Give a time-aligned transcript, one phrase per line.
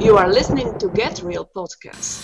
[0.00, 2.22] You are listening to Get Real Podcast.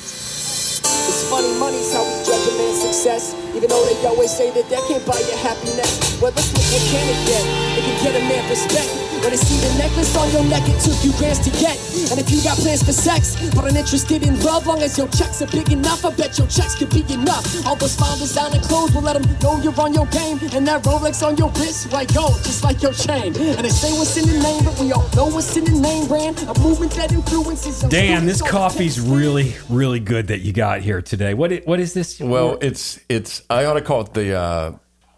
[0.86, 3.34] It's funny, money's how we judge a man's success.
[3.52, 6.22] Even though they always say that that can't buy you happiness.
[6.22, 7.42] Well, let's look what can it get?
[7.76, 9.03] It can get a man respect.
[9.24, 11.80] When they see the necklace on your neck, it took you grants to get.
[12.12, 15.08] And if you got plans for sex, but are interested in love, long as your
[15.08, 17.64] checks are big enough, I bet your checks could be enough.
[17.64, 20.36] All those fine designer clothes will let them know you're on your game.
[20.52, 23.32] And that Rolex on your wrist, white gold, just like your chain.
[23.32, 26.06] And they say what's in the name, but we all know what's in the name
[26.06, 26.38] brand.
[26.42, 27.82] A movement that influences.
[27.82, 31.32] our Dan, this coffee's really, really good that you got here today.
[31.32, 32.20] What what is this?
[32.20, 34.72] Well, it's it's I ought to call it the uh,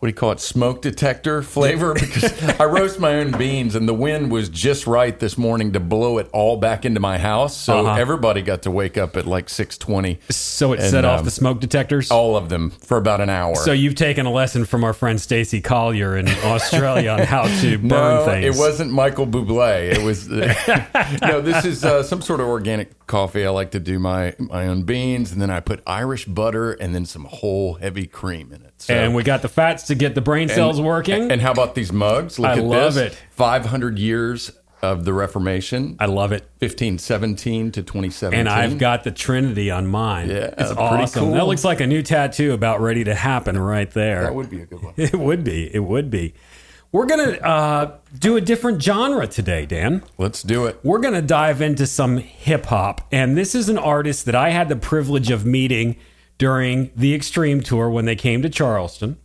[0.06, 0.38] what do you call it?
[0.38, 5.18] Smoke detector flavor because I roast my own beans and the wind was just right
[5.18, 7.56] this morning to blow it all back into my house.
[7.56, 8.00] So Uh-huh.
[8.00, 10.20] everybody got to wake up at like six twenty.
[10.30, 12.08] so it and, set off um, the smoke detectors.
[12.12, 13.56] All of them for about an hour.
[13.56, 17.78] So you've taken a lesson from our friend Stacy Collier in Australia on how to
[17.78, 18.54] burn no, things.
[18.56, 19.90] it wasn't Michael Bublé.
[19.92, 20.28] It was
[21.22, 21.40] no.
[21.40, 23.44] This is uh, some sort of organic coffee.
[23.44, 26.94] I like to do my my own beans, and then I put Irish butter and
[26.94, 28.74] then some whole heavy cream in it.
[28.78, 31.30] So, and we got the fats to get the brain cells working.
[31.30, 32.38] And how about these mugs?
[32.38, 33.12] Look I at love this.
[33.12, 33.18] it.
[33.30, 34.52] 500 years
[34.82, 36.42] of the Reformation, I love it.
[36.60, 38.38] 1517 to 2017.
[38.38, 40.28] And I've got the Trinity on mine.
[40.28, 41.24] Yeah, it's pretty awesome.
[41.24, 41.32] cool.
[41.32, 44.22] That looks like a new tattoo about ready to happen right there.
[44.24, 44.94] That would be a good one.
[44.98, 45.74] It would be.
[45.74, 46.34] It would be.
[46.92, 50.04] We're gonna uh, do a different genre today, Dan.
[50.18, 50.78] Let's do it.
[50.82, 54.68] We're gonna dive into some hip hop, and this is an artist that I had
[54.68, 55.96] the privilege of meeting
[56.38, 59.16] during the Extreme Tour when they came to Charleston.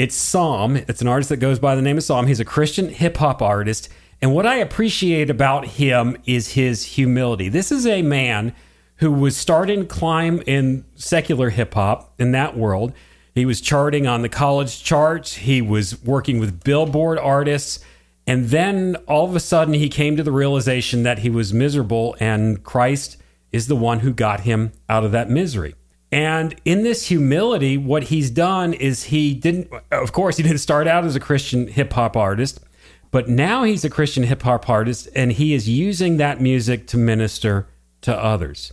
[0.00, 0.76] It's Psalm.
[0.76, 2.26] It's an artist that goes by the name of Psalm.
[2.26, 3.90] He's a Christian hip hop artist,
[4.22, 7.50] and what I appreciate about him is his humility.
[7.50, 8.54] This is a man
[8.96, 12.94] who was starting to climb in secular hip hop in that world.
[13.34, 15.34] He was charting on the college charts.
[15.34, 17.84] He was working with billboard artists.
[18.26, 22.16] And then all of a sudden, he came to the realization that he was miserable,
[22.18, 23.18] and Christ
[23.52, 25.74] is the one who got him out of that misery.
[26.12, 30.86] And in this humility, what he's done is he didn't, of course, he didn't start
[30.86, 32.60] out as a Christian hip hop artist,
[33.10, 36.96] but now he's a Christian hip hop artist, and he is using that music to
[36.96, 37.68] minister
[38.02, 38.72] to others.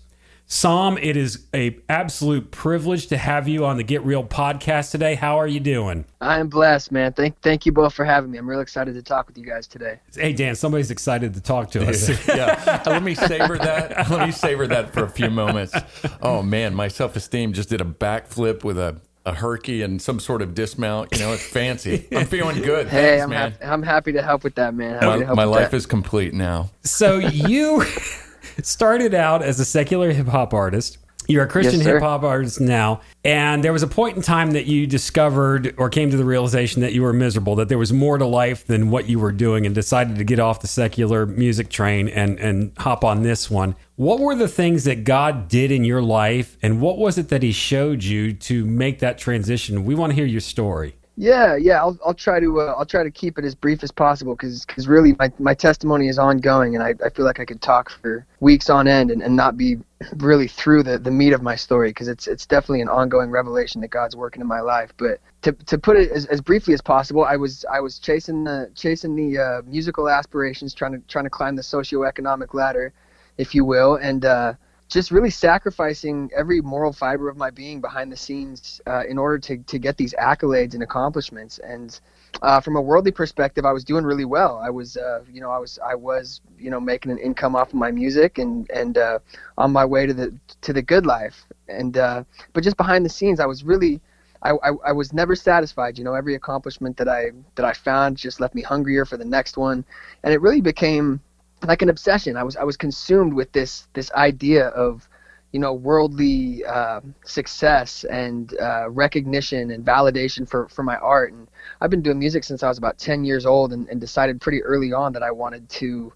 [0.58, 5.14] Psalm, it is a absolute privilege to have you on the Get Real podcast today.
[5.16, 6.06] How are you doing?
[6.22, 7.12] I am blessed, man.
[7.12, 8.38] Thank thank you both for having me.
[8.38, 10.00] I'm real excited to talk with you guys today.
[10.16, 12.26] Hey Dan, somebody's excited to talk to us.
[12.30, 12.82] yeah.
[12.86, 14.10] Let me savor that.
[14.10, 15.74] Let me savor that for a few moments.
[16.22, 20.18] Oh man, my self esteem just did a backflip with a, a herky and some
[20.22, 21.10] sort of dismount.
[21.12, 22.08] You know, it's fancy.
[22.16, 22.88] I'm feeling good.
[22.88, 23.52] Hey, Thanks, I'm man.
[23.52, 24.94] hap- I'm happy to help with that, man.
[24.94, 25.78] Happy my to help my with life that.
[25.78, 26.70] is complete now.
[26.86, 27.84] so you
[28.62, 30.98] started out as a secular hip hop artist.
[31.28, 34.52] You're a Christian Yes, hip hop artist now, and there was a point in time
[34.52, 37.92] that you discovered or came to the realization that you were miserable, that there was
[37.92, 41.26] more to life than what you were doing, and decided to get off the secular
[41.26, 43.76] music train and and hop on this one.
[43.98, 47.44] What were the things that God did in your life, and what was it that
[47.44, 49.84] He showed you to make that transition?
[49.84, 50.96] We want to hear your story.
[51.20, 51.80] Yeah, yeah.
[51.80, 54.88] I'll I'll try to uh, I'll try to keep it as brief as possible because
[54.88, 58.24] really my, my testimony is ongoing and I, I feel like I could talk for
[58.40, 59.78] weeks on end and, and not be
[60.18, 63.82] really through the, the meat of my story because it's it's definitely an ongoing revelation
[63.82, 64.94] that God's working in my life.
[64.98, 68.44] But to, to put it as, as briefly as possible, I was I was chasing
[68.44, 72.94] the chasing the uh, musical aspirations, trying to trying to climb the socioeconomic ladder,
[73.40, 74.54] if you will, and uh,
[74.90, 79.38] just really sacrificing every moral fiber of my being behind the scenes uh, in order
[79.38, 81.60] to, to get these accolades and accomplishments.
[81.60, 82.00] And
[82.42, 84.58] uh, from a worldly perspective, I was doing really well.
[84.64, 87.70] I was, uh, you know, I was, I was, you know, making an income off
[87.70, 89.20] of my music and and uh,
[89.58, 91.46] on my way to the to the good life.
[91.68, 94.02] And uh, but just behind the scenes, I was really.
[94.44, 95.98] I, I, I was never satisfied.
[95.98, 99.26] You know, every accomplishment that I that I found just left me hungrier for the
[99.26, 99.84] next one,
[100.24, 101.20] and it really became
[101.66, 102.38] like an obsession.
[102.38, 105.08] I was I was consumed with this this idea of
[105.52, 111.34] you know worldly uh, success and uh, recognition and validation for for my art.
[111.34, 111.48] And
[111.82, 114.64] I've been doing music since I was about 10 years old, and, and decided pretty
[114.64, 116.14] early on that I wanted to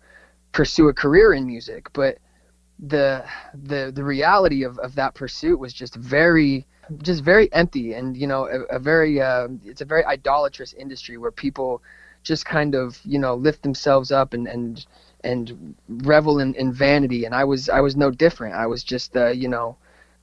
[0.52, 1.90] pursue a career in music.
[1.94, 2.18] But
[2.80, 3.24] the
[3.54, 6.66] the the reality of, of that pursuit was just very
[7.04, 11.18] just very empty and you know a, a very uh, it's a very idolatrous industry
[11.18, 11.82] where people
[12.24, 14.86] just kind of you know lift themselves up and and
[15.24, 17.26] and revel in, in vanity.
[17.26, 18.56] And i was i was no different.
[18.56, 19.78] I was just uh, you know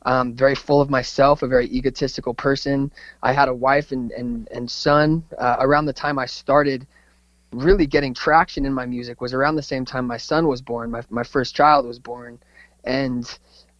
[0.05, 2.91] um, very full of myself a very egotistical person.
[3.23, 5.25] I had a wife and and, and son.
[5.37, 6.87] Uh, around the time i started
[7.53, 10.91] really getting traction in my music was around the same time my son was born
[10.91, 12.39] my, my first child was born.
[12.85, 13.25] And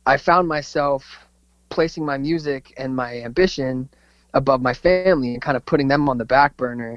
[0.07, 1.29] i found myself
[1.71, 3.89] placing my music and my ambition
[4.35, 6.95] above my family and kind of putting them on the back burner.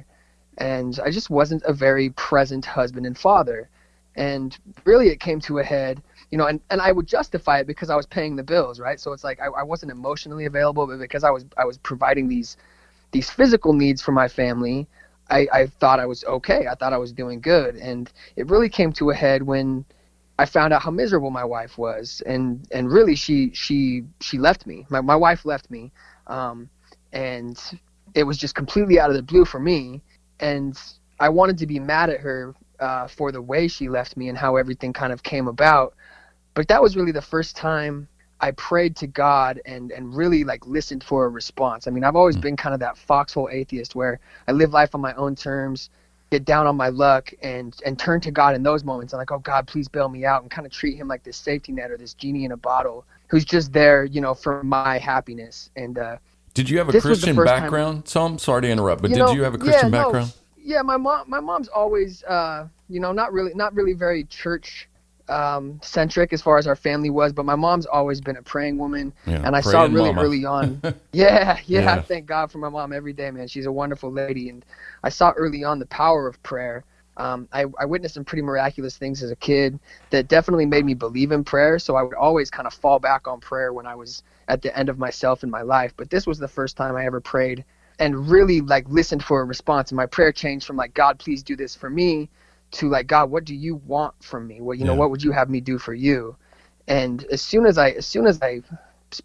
[0.57, 3.69] And I just wasn't a very present husband and father.
[4.15, 7.67] And really it came to a head you know and, and i would justify it
[7.67, 8.99] because i was paying the bills right?
[8.99, 12.27] So it's like I, I wasn't emotionally available but because i was i was providing
[12.27, 12.57] these
[13.11, 14.87] these physical needs for my family
[15.29, 16.67] I, I thought i was okay.
[16.67, 17.75] I thought i was doing good.
[17.75, 19.85] And it really came to a head when
[20.37, 22.21] i found out how miserable my wife was.
[22.25, 24.85] And and really she she she left me.
[24.89, 25.91] My, my wife left me.
[26.27, 26.69] Um,
[27.13, 27.59] and
[28.13, 30.01] it was just completely out of the blue for me.
[30.39, 30.77] And
[31.19, 34.37] i wanted to be mad at her uh, for the way she left me and
[34.37, 35.93] how everything kind of came about.
[36.53, 38.07] But that was really the first time
[38.41, 41.87] I prayed to God and and really like listened for a response.
[41.87, 45.01] I mean, I've always been kind of that foxhole atheist where I live life on
[45.01, 45.91] my own terms,
[46.31, 49.13] get down on my luck, and and turn to God in those moments.
[49.13, 51.37] I'm like, oh God, please bail me out, and kind of treat Him like this
[51.37, 54.97] safety net or this genie in a bottle who's just there, you know, for my
[54.97, 55.69] happiness.
[55.75, 56.17] And uh,
[56.53, 58.07] did you have a This was the Christian background?
[58.07, 60.33] So sorry to interrupt, but You did know, you have a Christian yeah, no, background?
[60.71, 64.87] Yeah, my mom, my mom's always, uh, you know, not really, not really very church
[65.29, 68.77] um, centric as far as our family was, but my mom's always been a praying
[68.77, 70.21] woman, Yeah, and I saw really mama.
[70.21, 70.81] early on.
[71.13, 71.93] yeah, yeah, Yeah.
[71.95, 73.47] I thank God for my mom every day, man.
[73.47, 74.65] She's a wonderful lady, and
[75.03, 76.83] I saw early on the power of prayer.
[77.17, 79.77] Um, I, I witnessed some pretty miraculous things as a kid
[80.09, 81.77] that definitely made me believe in prayer.
[81.77, 84.75] So I would always kind of fall back on prayer when I was at the
[84.77, 85.93] end of myself in my life.
[85.97, 87.65] But this was the first time I ever prayed
[87.99, 89.91] and really like listened for a response.
[89.91, 92.29] And my prayer changed from like, God, please do this for me
[92.71, 94.61] to like, God, what do you want from me?
[94.61, 96.35] well you know, what would you have me do for you?
[96.87, 98.61] And as soon as I, as soon as I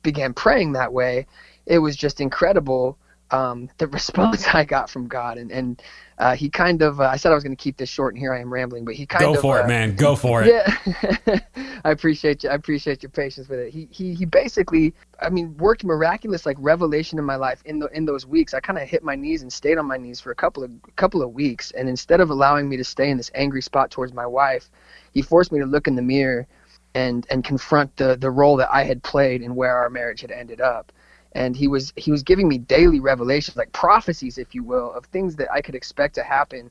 [0.03, 1.27] began praying that way,
[1.65, 2.99] it was just incredible.
[3.31, 5.83] Um, the response I got from God and, and,
[6.19, 8.21] uh, he kind of, uh, I said I was going to keep this short and
[8.21, 9.95] here I am rambling, but he kind Go of, go for uh, it, man.
[9.97, 10.49] Go for it.
[10.49, 11.39] yeah,
[11.85, 12.51] I appreciate you.
[12.51, 13.73] I appreciate your patience with it.
[13.73, 17.87] He he he basically, I mean, worked miraculous like revelation in my life in the
[17.89, 18.55] in those weeks.
[18.55, 20.71] I kind of hit my knees and stayed on my knees for a couple of
[20.97, 24.13] couple of weeks, and instead of allowing me to stay in this angry spot towards
[24.15, 24.71] my wife,
[25.13, 26.47] he forced me to look in the mirror
[26.95, 30.31] and and confront the the role that I had played and where our marriage had
[30.31, 30.93] ended up.
[31.37, 35.05] And he was he was giving me daily revelations, like prophecies, if you will, of
[35.05, 36.71] things that I could expect to happen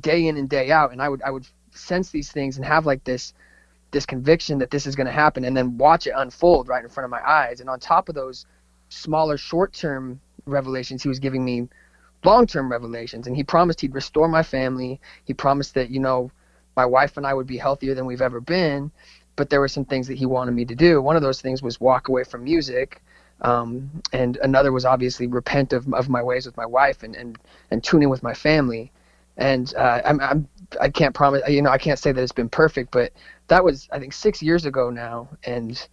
[0.00, 0.90] day in and day out.
[0.92, 3.34] And I would I would sense these things and have like this
[3.90, 6.88] this conviction that this is going to happen and then watch it unfold right in
[6.88, 7.60] front of my eyes.
[7.60, 8.46] And on top of those
[8.88, 11.68] smaller short-term revelations he was giving me
[12.24, 13.26] long-term revelations.
[13.26, 14.98] And he promised he'd restore my family.
[15.26, 16.30] He promised that you know
[16.74, 18.90] my wife and I would be healthier than we've ever been.
[19.36, 21.02] But there were some things that he wanted me to do.
[21.02, 23.02] One of those things was walk away from music
[23.42, 27.38] um, and another was obviously repent of, of my ways with my wife and, and,
[27.70, 28.90] and tune in with my family
[29.38, 30.48] and uh, I'm, I'm
[30.80, 33.12] I can't promise you know I can't say that it's been perfect but
[33.48, 35.86] that was I think six years ago now, and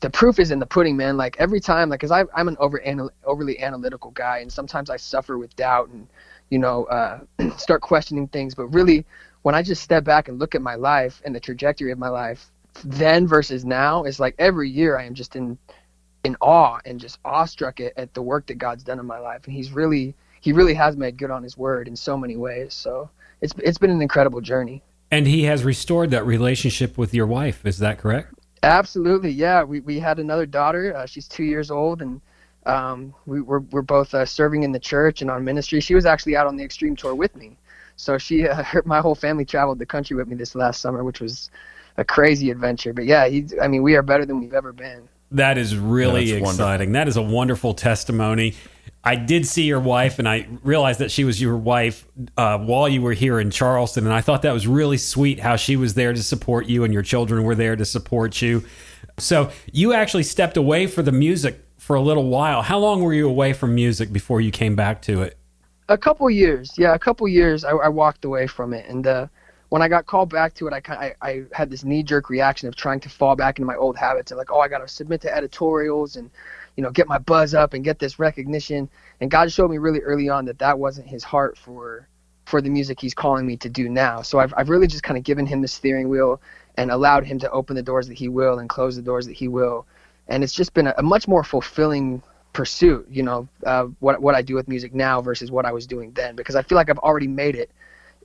[0.00, 1.16] the proof is in the pudding, man.
[1.16, 4.90] Like every time, like, cause I, I'm an over anal- overly analytical guy, and sometimes
[4.90, 6.06] I suffer with doubt and,
[6.50, 7.20] you know, uh,
[7.56, 8.54] start questioning things.
[8.54, 9.04] But really,
[9.42, 12.08] when I just step back and look at my life and the trajectory of my
[12.08, 12.50] life,
[12.84, 15.58] then versus now, it's like every year I am just in,
[16.24, 19.46] in awe and just awestruck at, at the work that God's done in my life,
[19.46, 22.74] and He's really, He really has made good on His word in so many ways.
[22.74, 24.82] So it's it's been an incredible journey.
[25.10, 27.66] And he has restored that relationship with your wife.
[27.66, 28.32] Is that correct?
[28.62, 29.62] Absolutely, yeah.
[29.62, 30.94] We we had another daughter.
[30.94, 32.20] Uh, she's two years old, and
[32.66, 35.80] um, we were we're both uh, serving in the church and on ministry.
[35.80, 37.56] She was actually out on the extreme tour with me,
[37.96, 41.02] so she uh, her, my whole family traveled the country with me this last summer,
[41.02, 41.50] which was
[41.96, 42.92] a crazy adventure.
[42.92, 45.08] But yeah, he, I mean, we are better than we've ever been.
[45.32, 46.50] That is really That's wonderful.
[46.50, 46.92] exciting.
[46.92, 48.54] That is a wonderful testimony.
[49.02, 52.06] I did see your wife, and I realized that she was your wife
[52.36, 55.56] uh, while you were here in Charleston, and I thought that was really sweet how
[55.56, 58.62] she was there to support you, and your children were there to support you.
[59.18, 62.60] So you actually stepped away for the music for a little while.
[62.60, 65.38] How long were you away from music before you came back to it?
[65.88, 67.64] A couple years, yeah, a couple years.
[67.64, 69.26] I, I walked away from it, and uh,
[69.70, 72.68] when I got called back to it, I, I I had this knee jerk reaction
[72.68, 74.88] of trying to fall back into my old habits and like, oh, I got to
[74.88, 76.30] submit to editorials and
[76.76, 78.90] you know get my buzz up and get this recognition.
[79.20, 82.08] And God showed me really early on that that wasn't His heart for
[82.46, 84.22] for the music He's calling me to do now.
[84.22, 86.40] So I've I've really just kind of given Him the steering wheel
[86.76, 89.34] and allowed Him to open the doors that He will and close the doors that
[89.34, 89.86] He will.
[90.26, 92.22] And it's just been a, a much more fulfilling
[92.52, 95.86] pursuit, you know, uh, what what I do with music now versus what I was
[95.86, 97.70] doing then, because I feel like I've already made it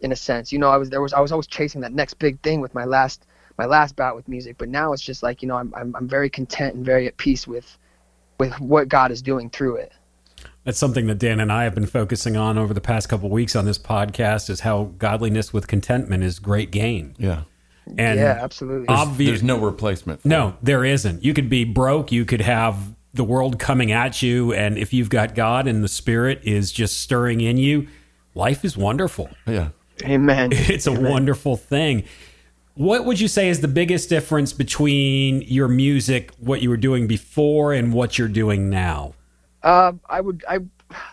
[0.01, 0.51] in a sense.
[0.51, 2.73] You know, I was there was I was always chasing that next big thing with
[2.73, 3.25] my last
[3.57, 6.07] my last bout with music, but now it's just like you know I'm I'm, I'm
[6.07, 7.77] very content and very at peace with
[8.39, 9.93] with what God is doing through it.
[10.63, 13.55] That's something that Dan and I have been focusing on over the past couple weeks
[13.55, 17.15] on this podcast is how godliness with contentment is great gain.
[17.19, 17.43] Yeah.
[17.99, 18.87] And yeah, absolutely.
[18.87, 20.23] obvious There's no replacement.
[20.23, 21.23] For No, there isn't.
[21.23, 22.11] You could be broke.
[22.11, 24.53] You could have the world coming at you.
[24.53, 27.87] And if you've got God and the Spirit is just stirring in you,
[28.33, 29.29] life is wonderful.
[29.45, 29.69] Yeah.
[30.03, 30.51] Amen.
[30.53, 32.03] It's a wonderful thing.
[32.75, 37.07] What would you say is the biggest difference between your music, what you were doing
[37.07, 39.13] before, and what you're doing now?
[39.63, 40.59] Uh, I would, I,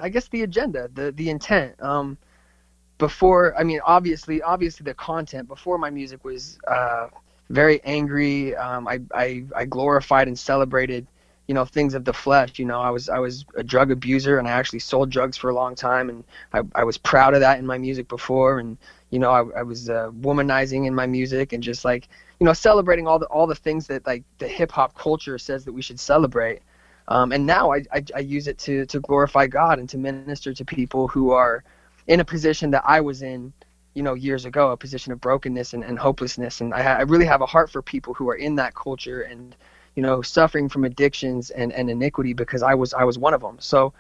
[0.01, 1.81] I guess the agenda, the the intent.
[1.81, 2.19] Um,
[2.99, 5.49] before, I mean, obviously, obviously the content.
[5.49, 7.09] Before my music was uh,
[7.51, 8.57] very angry.
[8.57, 11.07] Um, I, I, I glorified and celebrated,
[11.53, 12.59] you know, things of the flesh.
[12.59, 15.51] You know, I was I was a drug abuser, and I actually sold drugs for
[15.51, 18.79] a long time, and I, I was proud of that in my music before, and
[19.11, 22.09] you know, I, I was uh, womanizing in my music and just like,
[22.41, 25.67] you know, celebrating all the all the things that like the hip hop culture says
[25.67, 26.63] that we should celebrate.
[27.09, 30.55] Um, and now I, I, I use it to to glorify God and to minister
[30.55, 31.65] to people who are
[32.07, 33.53] in a position that I was in,
[33.93, 36.63] you know, years ago, a position of brokenness and, and hopelessness.
[36.63, 39.55] And I, I really have a heart for people who are in that culture and,
[39.95, 43.41] you know, suffering from addictions and, and iniquity because I was I was one of
[43.41, 43.57] them.
[43.61, 43.93] So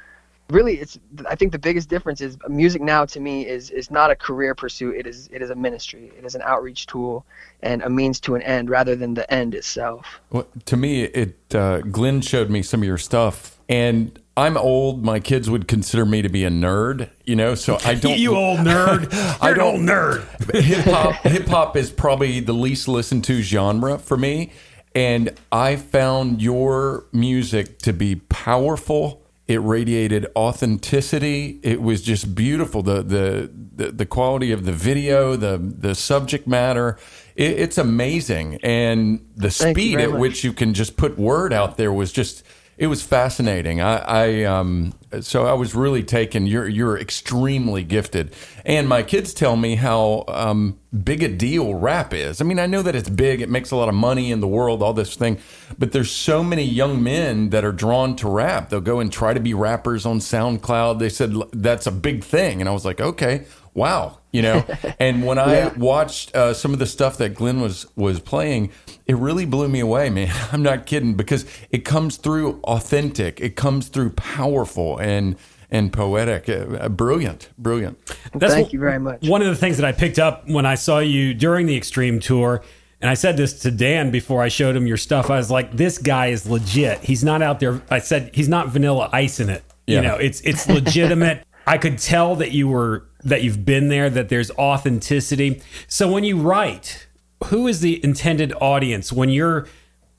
[0.50, 4.10] really it's i think the biggest difference is music now to me is is not
[4.10, 7.24] a career pursuit it is it is a ministry it is an outreach tool
[7.62, 11.54] and a means to an end rather than the end itself well, to me it
[11.54, 15.04] uh, glenn showed me some of your stuff and I'm old.
[15.04, 17.54] My kids would consider me to be a nerd, you know.
[17.54, 18.18] So I don't.
[18.18, 19.12] you old nerd.
[19.12, 20.60] You're I don't, an old nerd.
[20.62, 21.14] hip hop.
[21.16, 24.52] Hip hop is probably the least listened to genre for me,
[24.94, 31.60] and I found your music to be powerful it radiated authenticity.
[31.62, 32.82] It was just beautiful.
[32.82, 36.98] The the the, the quality of the video, the the subject matter,
[37.34, 38.60] it, it's amazing.
[38.62, 40.20] And the Thank speed at much.
[40.20, 42.44] which you can just put word out there was just
[42.82, 43.80] it was fascinating.
[43.80, 46.48] I, I um, so I was really taken.
[46.48, 48.34] You're you're extremely gifted,
[48.64, 52.40] and my kids tell me how um, big a deal rap is.
[52.40, 53.40] I mean, I know that it's big.
[53.40, 55.38] It makes a lot of money in the world, all this thing,
[55.78, 58.70] but there's so many young men that are drawn to rap.
[58.70, 60.98] They'll go and try to be rappers on SoundCloud.
[60.98, 64.64] They said that's a big thing, and I was like, okay, wow, you know.
[65.00, 65.72] and when I yeah.
[65.74, 68.70] watched uh, some of the stuff that Glenn was was playing,
[69.06, 70.32] it really blew me away, man.
[70.52, 75.36] I'm not kidding because it comes through authentic, it comes through powerful and
[75.70, 76.48] and poetic.
[76.48, 77.98] Uh, brilliant, brilliant.
[78.34, 79.26] That's Thank you very much.
[79.26, 82.20] One of the things that I picked up when I saw you during the Extreme
[82.20, 82.62] Tour.
[83.00, 85.28] And I said this to Dan before I showed him your stuff.
[85.28, 87.00] I was like, "This guy is legit.
[87.00, 89.64] He's not out there." I said, "He's not vanilla ice in it.
[89.88, 89.96] Yeah.
[89.96, 94.10] You know, it's it's legitimate." I could tell that you were that you've been there,
[94.10, 95.62] that there's authenticity.
[95.86, 97.06] So when you write,
[97.44, 99.68] who is the intended audience when you're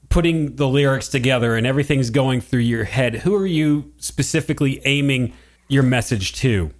[0.10, 3.16] putting the lyrics together and everything's going through your head?
[3.16, 5.34] Who are you specifically aiming
[5.68, 6.72] your message to?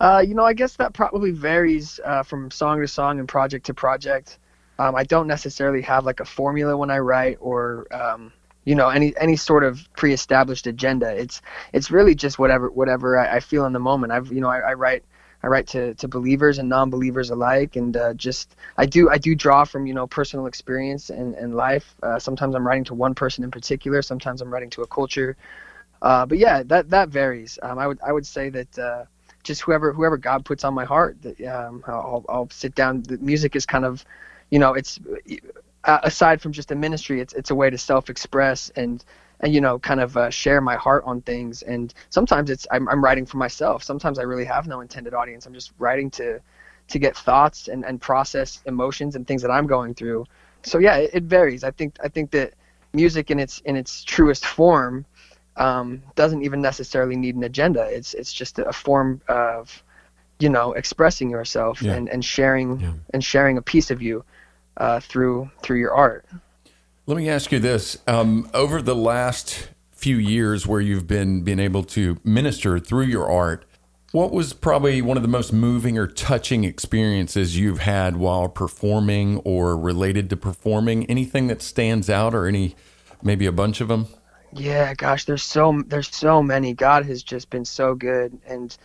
[0.00, 3.66] Uh, you know, I guess that probably varies uh, from song to song and project
[3.66, 4.38] to project.
[4.78, 8.32] Um, I don't necessarily have like a formula when I write or um,
[8.64, 11.14] you know any any sort of pre-established agenda.
[11.14, 14.12] It's it's really just whatever whatever I, I feel in the moment.
[14.12, 15.04] I've you know I, I write
[15.42, 19.34] I write to, to believers and non-believers alike, and uh, just I do I do
[19.34, 21.94] draw from you know personal experience and, and life.
[22.02, 24.02] Uh, sometimes I'm writing to one person in particular.
[24.02, 25.36] Sometimes I'm writing to a culture.
[26.02, 27.58] Uh, but yeah, that that varies.
[27.62, 29.04] Um, I would I would say that uh,
[29.42, 33.02] just whoever whoever God puts on my heart, that um, I'll, I'll sit down.
[33.02, 34.04] The music is kind of,
[34.50, 35.00] you know, it's
[35.84, 39.04] uh, aside from just a ministry, it's it's a way to self-express and
[39.40, 41.62] and you know kind of uh, share my heart on things.
[41.62, 43.82] And sometimes it's I'm, I'm writing for myself.
[43.82, 45.46] Sometimes i really have no intended audience.
[45.46, 46.40] I'm just writing to
[46.88, 50.26] to get thoughts and, and process emotions and things that i'm going through.
[50.62, 51.64] So yeah it, it varies.
[51.64, 52.54] I think i think that
[52.92, 55.06] music in its in its truest form
[55.56, 57.84] um, doesn't even necessarily need an agenda.
[57.84, 59.82] It's it's just a form of
[60.38, 61.94] you know expressing yourself yeah.
[61.94, 62.92] and, and sharing yeah.
[63.12, 64.24] and sharing a piece of you
[64.80, 66.24] uh, through through your art
[67.10, 71.58] let me ask you this: um, over the last few years, where you've been being
[71.58, 73.64] able to minister through your art,
[74.12, 79.38] what was probably one of the most moving or touching experiences you've had while performing
[79.38, 81.04] or related to performing?
[81.06, 82.76] Anything that stands out, or any
[83.24, 84.06] maybe a bunch of them?
[84.52, 86.74] Yeah, gosh, there's so there's so many.
[86.74, 88.76] God has just been so good, and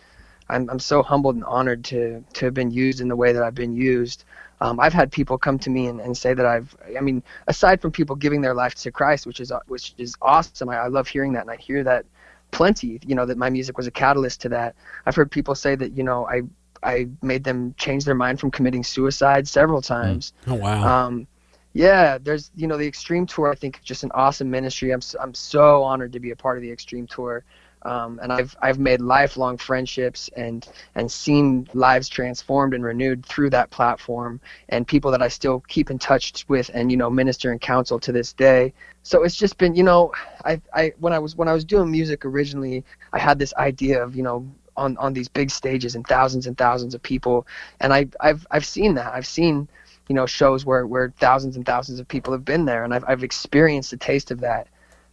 [0.48, 3.42] I'm I'm so humbled and honored to to have been used in the way that
[3.44, 4.24] I've been used.
[4.60, 7.82] Um, I've had people come to me and, and say that I've, I mean, aside
[7.82, 10.68] from people giving their life to Christ, which is which is awesome.
[10.68, 12.06] I, I love hearing that, and I hear that
[12.50, 12.98] plenty.
[13.06, 14.74] You know, that my music was a catalyst to that.
[15.04, 16.42] I've heard people say that you know I
[16.82, 19.92] I made them change their mind from committing suicide several hmm.
[19.94, 20.32] times.
[20.46, 21.06] Oh wow.
[21.06, 21.26] Um,
[21.72, 23.52] yeah, there's you know the Extreme Tour.
[23.52, 24.92] I think just an awesome ministry.
[24.92, 27.44] I'm I'm so honored to be a part of the Extreme Tour.
[27.86, 30.66] Um, and I've I've made lifelong friendships and
[30.96, 34.40] and seen lives transformed and renewed through that platform,
[34.70, 38.00] and people that I still keep in touch with and you know minister and counsel
[38.00, 38.72] to this day.
[39.04, 40.12] So it's just been you know
[40.44, 44.02] I I when I was when I was doing music originally, I had this idea
[44.02, 44.44] of you know
[44.76, 47.46] on on these big stages and thousands and thousands of people,
[47.80, 49.68] and I I've I've seen that I've seen
[50.08, 53.04] you know shows where where thousands and thousands of people have been there, and I've
[53.06, 54.66] I've experienced a taste of that.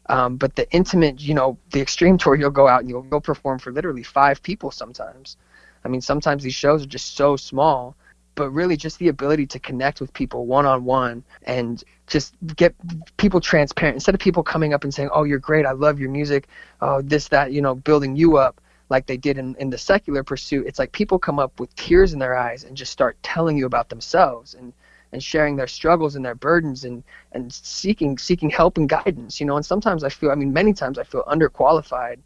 [0.08, 3.20] Um, but the intimate, you know, the extreme tour, you'll go out and you'll go
[3.20, 5.38] perform for literally five people sometimes.
[5.86, 7.96] I mean, sometimes these shows are just so small,
[8.36, 12.76] but really just the ability to connect with people one on one and just get
[13.18, 16.10] people transparent instead of people coming up and saying, "Oh, you're great, I love your
[16.10, 16.48] music,"
[16.82, 20.24] oh, this that, you know, building you up like they did in, in the secular
[20.24, 20.66] pursuit.
[20.68, 23.66] It's like people come up with tears in their eyes and just start telling you
[23.66, 24.74] about themselves and
[25.14, 29.46] and sharing their struggles and their burdens and and seeking seeking help and guidance you
[29.46, 29.56] know?
[29.56, 32.18] And sometimes i feel i mean many times i feel underqualified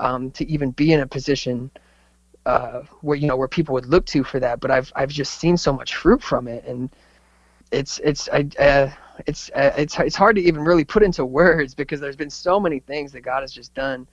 [0.00, 1.70] um, to even be in a position
[2.46, 5.34] uh, where you know where people would look to for that but i've i've just
[5.34, 6.64] seen so much fruit from it.
[6.66, 6.90] And
[7.70, 8.90] it's it's I, uh,
[9.26, 12.58] it's uh, it's it's hard to even really put into words because there's been so
[12.58, 14.06] many things that god has just done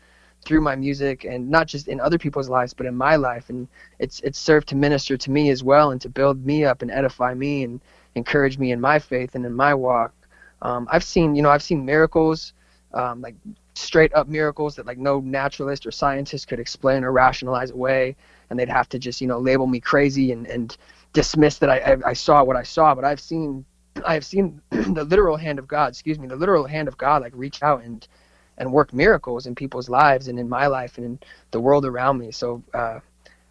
[0.46, 3.50] through my music and not just in other people's lives but in my life.
[3.50, 3.68] And
[4.00, 6.92] it's it's served to minister to me as well and to build me up and
[6.92, 7.82] edify me and
[8.18, 10.14] encourage me in my faith and in my walk.
[10.62, 12.54] Um, I've seen, you know, I've seen miracles,
[12.94, 13.36] um, like
[13.76, 18.16] straight up miracles that like no naturalist or scientist could explain or rationalize away,
[18.50, 20.78] and they'd have to just, you know, label me crazy and, and
[21.14, 22.96] dismiss that I, I, I saw what I saw.
[22.96, 23.64] But I've seen,
[24.06, 27.22] I have seen the literal hand of God, excuse me, the literal hand of God,
[27.22, 28.08] like reach out and
[28.60, 31.20] and work miracles in people's lives and in my life and in
[31.52, 32.32] the world around me.
[32.32, 33.00] So uh,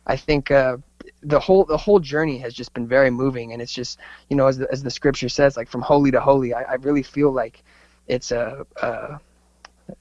[0.06, 0.78] I think uh,
[1.22, 3.98] the whole the whole journey has just been very moving, and it's just
[4.28, 6.74] you know as the, as the scripture says, like from holy to holy, I, I
[6.74, 7.62] really feel like
[8.06, 9.18] it's a uh,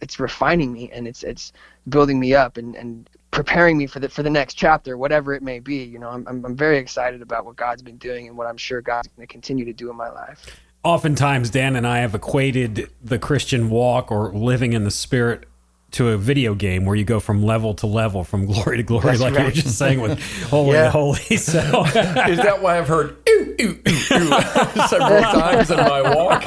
[0.01, 1.53] it's refining me and it's it's
[1.89, 5.43] building me up and, and preparing me for the for the next chapter, whatever it
[5.43, 5.83] may be.
[5.83, 8.57] You know, I'm I'm, I'm very excited about what God's been doing and what I'm
[8.57, 10.45] sure God's going to continue to do in my life.
[10.83, 15.47] Oftentimes, Dan and I have equated the Christian walk or living in the Spirit
[15.95, 19.05] to a video game where you go from level to level, from glory to glory,
[19.05, 19.39] That's like right.
[19.41, 20.83] you were just saying with holy Yeah.
[20.85, 21.37] to holy.
[21.37, 26.43] So Is that why I've heard ooh, ooh, ooh, ooh several times in my walk?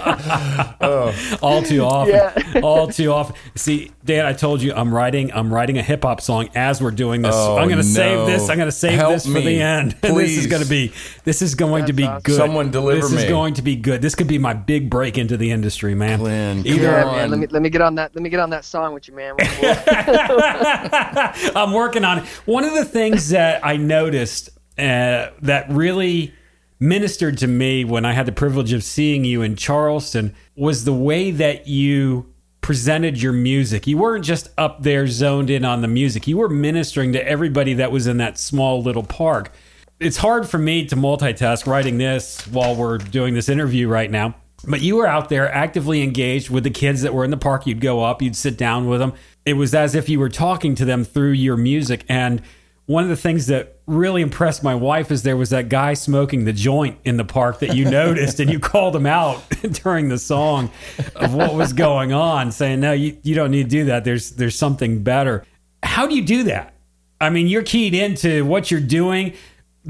[0.81, 1.38] Oh.
[1.43, 2.61] all too often, Yeah.
[2.62, 3.37] all too often.
[3.55, 5.33] See, Dan, I told you I'm writing.
[5.33, 7.35] I'm writing a hip hop song as we're doing this.
[7.35, 8.49] Oh, I'm going to save this.
[8.49, 9.92] I'm going to save Help this for me, the end.
[10.03, 10.92] this is going to be.
[11.25, 12.22] This is going to be awesome.
[12.22, 12.37] good.
[12.37, 14.01] Someone deliver This is going to be good.
[14.03, 16.18] This could be my big break into the industry, man.
[16.18, 17.31] Glenn, come Either Yeah, man.
[17.31, 18.14] Let me let me get on that.
[18.14, 19.35] Let me get on that song with you, man.
[21.55, 22.24] I'm working on it.
[22.44, 26.35] One of the things that I noticed uh, that really
[26.81, 30.92] ministered to me when I had the privilege of seeing you in Charleston was the
[30.92, 33.87] way that you presented your music.
[33.87, 37.74] You weren't just up there zoned in on the music, you were ministering to everybody
[37.74, 39.53] that was in that small little park.
[40.01, 44.37] It's hard for me to multitask writing this while we're doing this interview right now.
[44.66, 47.66] But you were out there actively engaged with the kids that were in the park.
[47.66, 49.12] You'd go up, you'd sit down with them.
[49.44, 52.05] It was as if you were talking to them through your music.
[52.09, 52.42] And
[52.87, 56.44] one of the things that really impressed my wife is there was that guy smoking
[56.44, 59.42] the joint in the park that you noticed and you called him out
[59.85, 60.71] during the song
[61.14, 64.05] of what was going on, saying, No, you, you don't need to do that.
[64.05, 65.44] There's there's something better.
[65.83, 66.75] How do you do that?
[67.21, 69.35] I mean, you're keyed into what you're doing.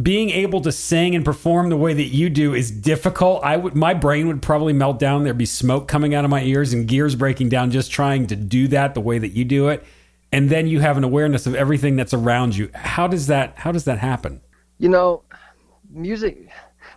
[0.00, 3.42] Being able to sing and perform the way that you do is difficult.
[3.42, 5.24] I would, my brain would probably melt down.
[5.24, 8.36] There'd be smoke coming out of my ears and gears breaking down just trying to
[8.36, 9.84] do that the way that you do it.
[10.30, 12.70] And then you have an awareness of everything that's around you.
[12.74, 13.54] How does that?
[13.56, 14.40] How does that happen?
[14.78, 15.22] you know,
[15.90, 16.48] music.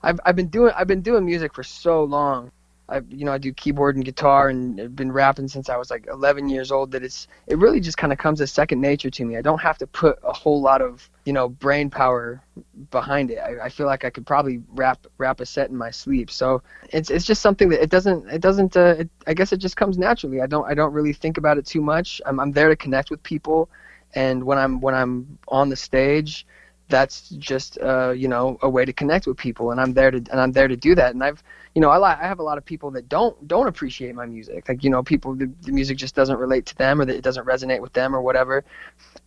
[0.04, 2.52] I've I've been doing I've been doing music for so long.
[2.90, 5.92] I you know I do keyboard and guitar and I've been rapping since I was
[5.92, 6.92] like 11 years old.
[6.92, 9.38] That it's it really just kind of comes as second nature to me.
[9.38, 12.42] I don't have to put a whole lot of you know brain power
[12.90, 13.38] behind it.
[13.38, 16.32] I, I feel like I could probably rap rap a set in my sleep.
[16.32, 19.58] So it's it's just something that it doesn't it doesn't uh, it, I guess it
[19.58, 20.42] just comes naturally.
[20.42, 22.22] I don't I don't really think about it too much.
[22.26, 23.70] I'm I'm there to connect with people,
[24.16, 26.46] and when I'm when I'm on the stage
[26.92, 30.18] that's just uh, you know a way to connect with people and I'm there to
[30.18, 31.44] and I'm there to do that and I've
[31.76, 34.28] you know I li- I have a lot of people that don't don't appreciate my
[34.28, 37.16] music like you know people the, the music just doesn't relate to them or that
[37.18, 38.66] it doesn't resonate with them or whatever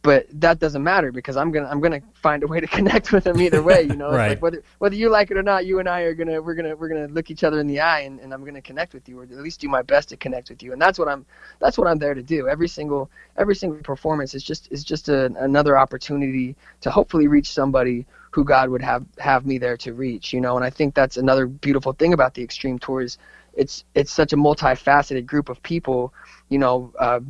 [0.02, 3.24] but that doesn't matter because I'm gonna I'm gonna find a way to connect with
[3.24, 4.26] them either way you know Right.
[4.26, 6.76] like whether whether you like it or not you and I are gonna we're gonna
[6.76, 9.20] we're gonna look each other in the eye and, and I'm gonna connect with you
[9.20, 11.26] or at least do my best to connect with you and that's what I'm
[11.60, 15.08] that's what I'm there to do every single every single performance is just is just
[15.08, 19.94] a, another opportunity to hopefully reach somebody who God would have have me there to
[19.94, 20.56] reach, you know.
[20.56, 23.18] And I think that's another beautiful thing about the Extreme Tours.
[23.54, 26.12] It's it's such a multifaceted group of people,
[26.48, 27.20] you know, uh,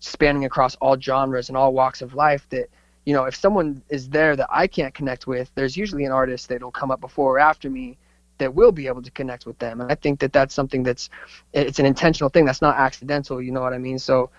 [0.00, 2.46] spanning across all genres and all walks of life.
[2.50, 2.68] That
[3.06, 6.48] you know, if someone is there that I can't connect with, there's usually an artist
[6.48, 7.96] that'll come up before or after me
[8.38, 9.80] that will be able to connect with them.
[9.80, 11.08] And I think that that's something that's
[11.52, 12.44] it's an intentional thing.
[12.44, 13.40] That's not accidental.
[13.40, 13.98] You know what I mean?
[13.98, 14.30] So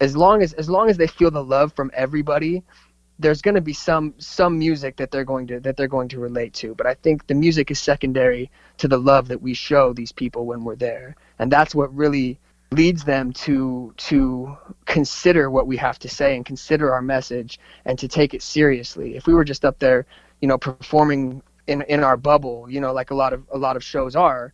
[0.00, 2.62] as long as as long as they feel the love from everybody
[3.18, 6.18] there's going to be some some music that they're going to that they're going to
[6.18, 9.92] relate to but i think the music is secondary to the love that we show
[9.92, 11.16] these people when we're there.
[11.38, 12.38] And that's what really
[12.72, 17.98] leads them to to consider what we have to say and consider our message and
[17.98, 19.16] to take it seriously.
[19.16, 20.06] If we were just up there
[20.40, 23.76] you know performing in in our bubble you know like a lot of a lot
[23.76, 24.52] of shows are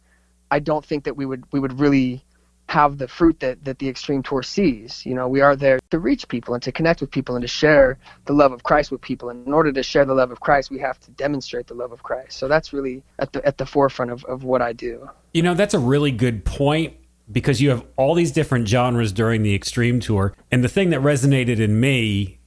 [0.50, 2.24] i don't think that we would we would really
[2.70, 5.04] have the fruit that, that the extreme tour sees.
[5.04, 7.48] You know, we are there to reach people and to connect with people and to
[7.48, 9.28] share the love of Christ with people.
[9.28, 11.90] And in order to share the love of Christ, we have to demonstrate the love
[11.90, 12.38] of Christ.
[12.38, 15.10] So that's really at the at the forefront of, of what I do.
[15.34, 16.94] You know, that's a really good point
[17.32, 20.32] because you have all these different genres during the extreme tour.
[20.52, 22.38] And the thing that resonated in me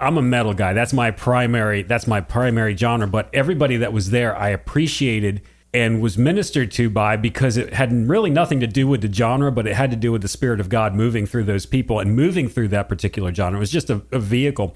[0.00, 0.72] I'm a metal guy.
[0.72, 5.42] That's my primary that's my primary genre, but everybody that was there I appreciated
[5.74, 9.52] and was ministered to by because it had really nothing to do with the genre,
[9.52, 12.16] but it had to do with the Spirit of God moving through those people and
[12.16, 13.58] moving through that particular genre.
[13.58, 14.74] It was just a, a vehicle.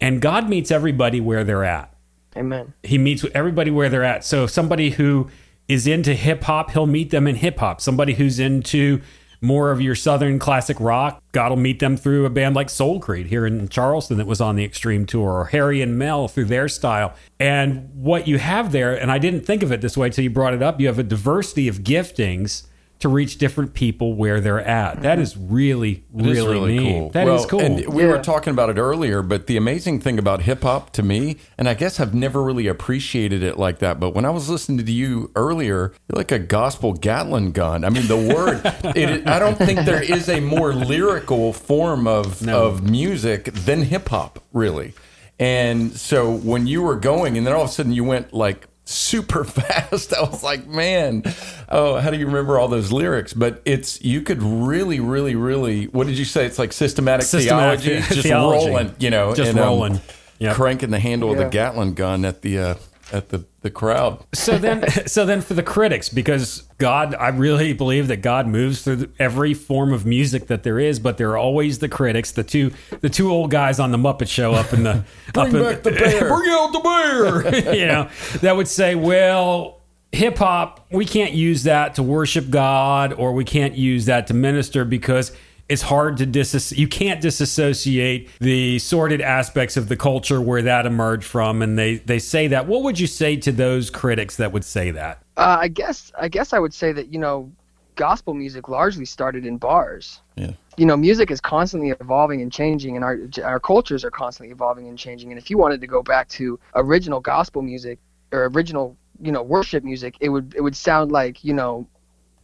[0.00, 1.92] And God meets everybody where they're at.
[2.36, 2.72] Amen.
[2.84, 4.24] He meets everybody where they're at.
[4.24, 5.28] So somebody who
[5.66, 7.80] is into hip hop, he'll meet them in hip hop.
[7.80, 9.00] Somebody who's into
[9.40, 13.00] more of your southern classic rock, God will meet them through a band like Soul
[13.00, 16.46] Creed here in Charleston that was on the Extreme Tour, or Harry and Mel through
[16.46, 17.14] their style.
[17.38, 20.30] And what you have there, and I didn't think of it this way until you
[20.30, 22.66] brought it up, you have a diversity of giftings
[23.00, 25.02] to reach different people where they're at.
[25.02, 25.22] That mm-hmm.
[25.22, 26.92] is really, really, is really neat.
[26.92, 27.10] cool.
[27.10, 27.60] That well, is cool.
[27.60, 28.08] And we Yeah.
[28.08, 31.68] were talking about it earlier, but the amazing thing about hip hop to me, and
[31.68, 34.92] I guess I've never really appreciated it like that, but when I was listening to
[34.92, 37.84] you earlier, you're like a gospel Gatling gun.
[37.84, 38.60] I mean, the word,
[38.96, 44.08] it, I don't think there is a more lyrical form of, of music than hip
[44.08, 44.94] hop, really.
[45.38, 48.66] And so when you were going, and then all of a sudden you went like
[48.88, 50.12] super fast.
[50.14, 51.22] I was like, man,
[51.68, 53.32] oh, how do you remember all those lyrics?
[53.34, 55.86] But it's you could really, really, really.
[55.86, 56.46] What did you say?
[56.46, 58.66] It's like systematic, Systematic theology, the- just theology.
[58.66, 60.00] rolling, you know, Just and, um, rolling.
[60.40, 60.54] Yep.
[60.54, 62.74] cranking the handle of the Gatling gun at the uh,
[63.12, 64.24] at the the crowd.
[64.32, 68.82] so then so then for the critics because god i really believe that god moves
[68.82, 72.42] through every form of music that there is but there are always the critics the
[72.42, 72.70] two
[73.02, 75.04] the two old guys on the muppet show up in the
[75.34, 76.28] Bring up in, back the bear.
[76.28, 78.08] bring out the bear you know
[78.40, 83.44] that would say well hip hop we can't use that to worship god or we
[83.44, 85.32] can't use that to minister because
[85.68, 90.86] it's hard to dis you can't disassociate the sordid aspects of the culture where that
[90.86, 94.52] emerged from and they they say that what would you say to those critics that
[94.52, 97.50] would say that Uh, I guess I guess I would say that you know,
[97.94, 100.20] gospel music largely started in bars.
[100.36, 100.52] Yeah.
[100.76, 104.88] You know, music is constantly evolving and changing, and our our cultures are constantly evolving
[104.88, 105.30] and changing.
[105.32, 107.98] And if you wanted to go back to original gospel music
[108.32, 111.86] or original, you know, worship music, it would it would sound like you know,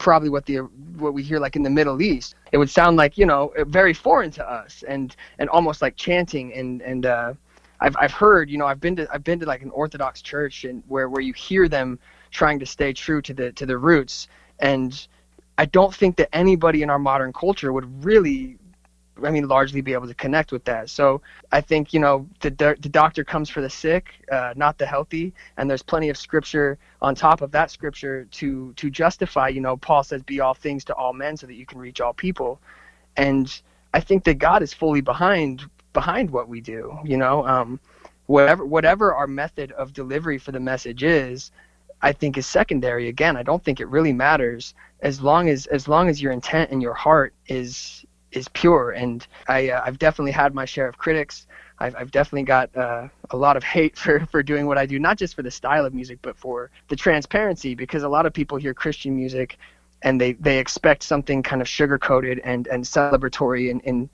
[0.08, 0.58] probably what the
[1.04, 2.28] what we hear like in the Middle East.
[2.52, 3.40] It would sound like you know
[3.80, 7.06] very foreign to us, and and almost like chanting and and.
[7.06, 7.32] uh
[7.84, 10.64] I've, I've heard, you know, I've been to I've been to like an Orthodox church
[10.64, 11.98] and where, where you hear them
[12.30, 14.28] trying to stay true to the to the roots,
[14.60, 14.92] and
[15.58, 18.56] I don't think that anybody in our modern culture would really,
[19.22, 20.90] I mean, largely be able to connect with that.
[20.90, 21.20] So
[21.52, 25.32] I think you know the the, doctor comes for the sick, uh, not the healthy,
[25.56, 29.48] and there's plenty of scripture on top of that scripture to to justify.
[29.48, 32.00] You know, Paul says, "Be all things to all men, so that you can reach
[32.00, 32.60] all people,"
[33.16, 33.60] and
[33.92, 36.98] I think that God is fully behind behind what we do.
[37.04, 37.78] You know, um,
[38.26, 41.52] whatever whatever our method of delivery for the message is,
[42.02, 43.08] I think is secondary.
[43.08, 46.70] Again, I don't think it really matters as long as as long as your intent
[46.72, 48.90] and your heart is is pure.
[48.92, 51.46] And I uh, I've definitely had my share of critics.
[51.78, 54.98] I've, I've definitely got uh, a lot of hate for, for doing what I do,
[54.98, 57.74] not just for the style of music, but for the transparency.
[57.74, 59.58] Because a lot of people hear Christian music,
[60.02, 64.08] and they, they expect something kind of sugar coated and, and celebratory in, in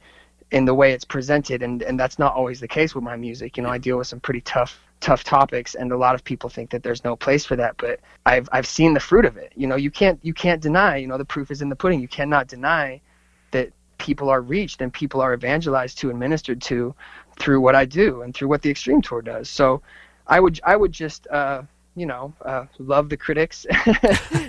[0.50, 3.56] in the way it's presented and and that's not always the case with my music
[3.56, 6.50] you know i deal with some pretty tough tough topics and a lot of people
[6.50, 9.52] think that there's no place for that but i've i've seen the fruit of it
[9.56, 12.00] you know you can't you can't deny you know the proof is in the pudding
[12.00, 13.00] you cannot deny
[14.01, 16.95] people are reached and people are evangelized to and ministered to
[17.39, 19.81] through what i do and through what the extreme tour does so
[20.27, 21.63] i would i would just uh
[21.97, 23.67] you know, uh, love the critics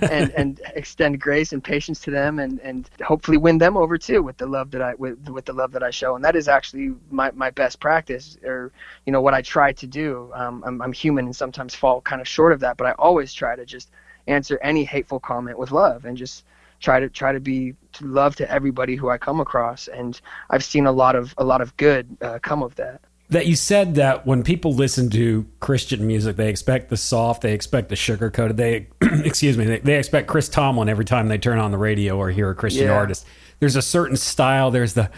[0.01, 4.21] and and extend grace and patience to them, and and hopefully win them over too
[4.21, 6.47] with the love that I with with the love that I show, and that is
[6.47, 8.71] actually my my best practice, or
[9.05, 10.31] you know what I try to do.
[10.33, 13.33] Um, I'm I'm human and sometimes fall kind of short of that, but I always
[13.33, 13.89] try to just
[14.27, 16.45] answer any hateful comment with love and just
[16.81, 20.63] try to try to be to love to everybody who I come across, and I've
[20.63, 23.01] seen a lot of a lot of good uh, come of that.
[23.29, 27.53] that you said that when people listen to Christian music, they expect the soft, they
[27.53, 28.57] expect the sugar coated.
[28.57, 32.17] They, excuse me, they, they expect Chris Tomlin every time they turn on the radio
[32.17, 32.93] or hear a Christian Yeah.
[32.93, 33.25] artist.
[33.61, 34.71] There's a certain style.
[34.71, 35.11] There's the,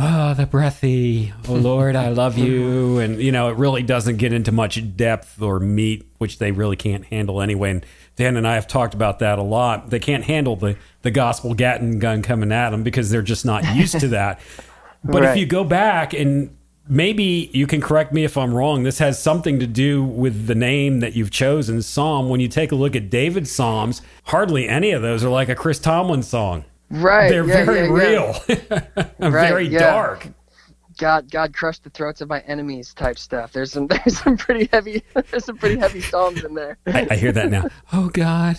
[0.00, 4.32] oh, the breathy, oh Lord, I love you, and you know it really doesn't get
[4.32, 7.70] into much depth or meat, which they really can't handle anyway.
[7.70, 9.90] And Dan and I have talked about that a lot.
[9.90, 13.64] They can't handle the the gospel Gatling gun coming at them because they're just not
[13.76, 14.40] used to that.
[15.06, 16.56] But if you go back and
[16.88, 20.54] maybe you can correct me if I'm wrong, this has something to do with the
[20.54, 22.30] name that you've chosen, Psalm.
[22.30, 25.54] When you take a look at David's Psalms, hardly any of those are like a
[25.54, 26.64] Chris Tomlin song.
[26.94, 27.28] Right.
[27.28, 28.38] They're yeah, very yeah, yeah.
[28.48, 30.28] real, Right, very dark.
[30.96, 33.52] God, God crushed the throats of my enemies type stuff.
[33.52, 36.78] There's some, there's some pretty heavy, there's some pretty heavy psalms in there.
[36.86, 37.68] I, I hear that now.
[37.92, 38.58] Oh God,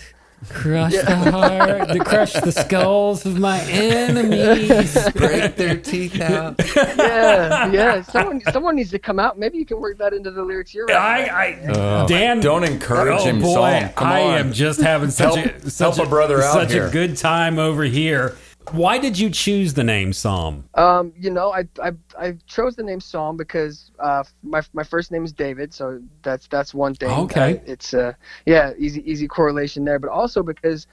[0.49, 4.93] crush the heart, to crush the skulls of my enemies.
[5.13, 6.55] Break their teeth out.
[6.75, 8.01] yeah, yeah.
[8.03, 9.37] Someone, someone needs to come out.
[9.39, 10.73] Maybe you can work that into the lyrics.
[10.73, 11.29] You're right.
[11.31, 13.89] I, I Dan, Don't encourage oh him, boy, Psalm.
[13.93, 14.33] Come I on.
[14.39, 16.87] am just having such Help- a such help a brother out such here.
[16.87, 18.35] a good time over here.
[18.71, 20.67] Why did you choose the name Psalm?
[20.73, 25.11] Um, you know, I, I, I chose the name Psalm because uh, my, my first
[25.11, 27.09] name is David, so that's that's one thing.
[27.09, 27.57] Okay.
[27.57, 28.13] Uh, it's uh,
[28.45, 30.87] yeah, easy easy correlation there, but also because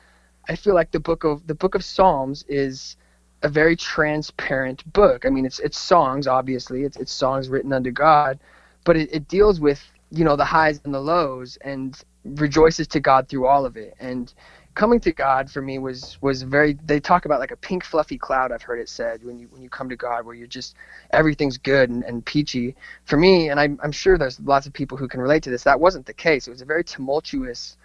[0.49, 2.97] I feel like the book of the book of Psalms is
[3.43, 5.25] a very transparent book.
[5.25, 8.39] I mean, it's it's songs, obviously, it's it's songs written under God,
[8.85, 13.01] but it, it deals with you know the highs and the lows and rejoices to
[13.01, 13.95] God through all of it.
[13.99, 14.33] And
[14.75, 16.75] coming to God for me was was very.
[16.85, 18.53] They talk about like a pink fluffy cloud.
[18.53, 20.75] I've heard it said when you when you come to God, where you're just
[21.11, 22.75] everything's good and, and peachy.
[23.05, 25.65] For me, and I'm I'm sure there's lots of people who can relate to this.
[25.65, 26.47] That wasn't the case.
[26.47, 27.77] It was a very tumultuous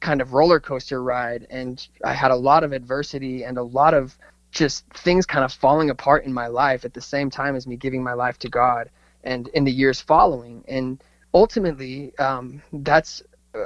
[0.00, 3.94] kind of roller coaster ride, and I had a lot of adversity and a lot
[3.94, 4.16] of
[4.50, 7.76] just things kind of falling apart in my life at the same time as me
[7.76, 8.90] giving my life to God
[9.24, 10.64] and in the years following.
[10.68, 11.02] And
[11.34, 13.22] ultimately, um, that's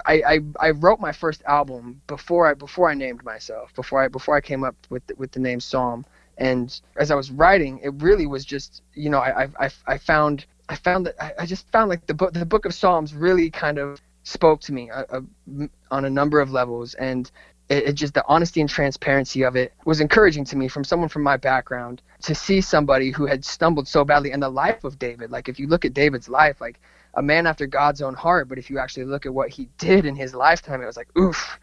[0.06, 4.08] I, I, I wrote my first album before I before I named myself before I
[4.08, 6.04] before I came up with the, with the name Psalm.
[6.38, 10.46] And as I was writing, it really was just you know I I, I- found
[10.68, 13.50] I found that I, I just found like the book the book of Psalms really
[13.50, 15.20] kind of spoke to me uh, uh,
[15.90, 17.30] on a number of levels and
[17.68, 21.08] it, it just the honesty and transparency of it was encouraging to me from someone
[21.08, 24.98] from my background to see somebody who had stumbled so badly in the life of
[24.98, 26.78] David like if you look at David's life like
[27.14, 30.04] a man after God's own heart but if you actually look at what he did
[30.04, 31.58] in his lifetime it was like oof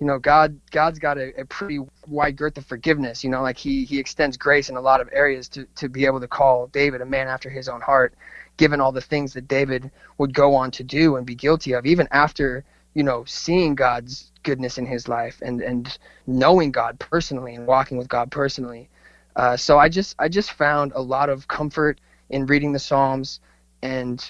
[0.00, 3.58] you know God God's got a, a pretty wide girth of forgiveness you know like
[3.58, 6.66] he he extends grace in a lot of areas to to be able to call
[6.68, 8.14] David a man after his own heart
[8.56, 11.86] given all the things that David would go on to do and be guilty of
[11.86, 17.54] even after you know seeing God's goodness in his life and and knowing God personally
[17.54, 18.88] and walking with God personally.
[19.36, 23.40] Uh, so I just I just found a lot of comfort in reading the Psalms
[23.82, 24.24] and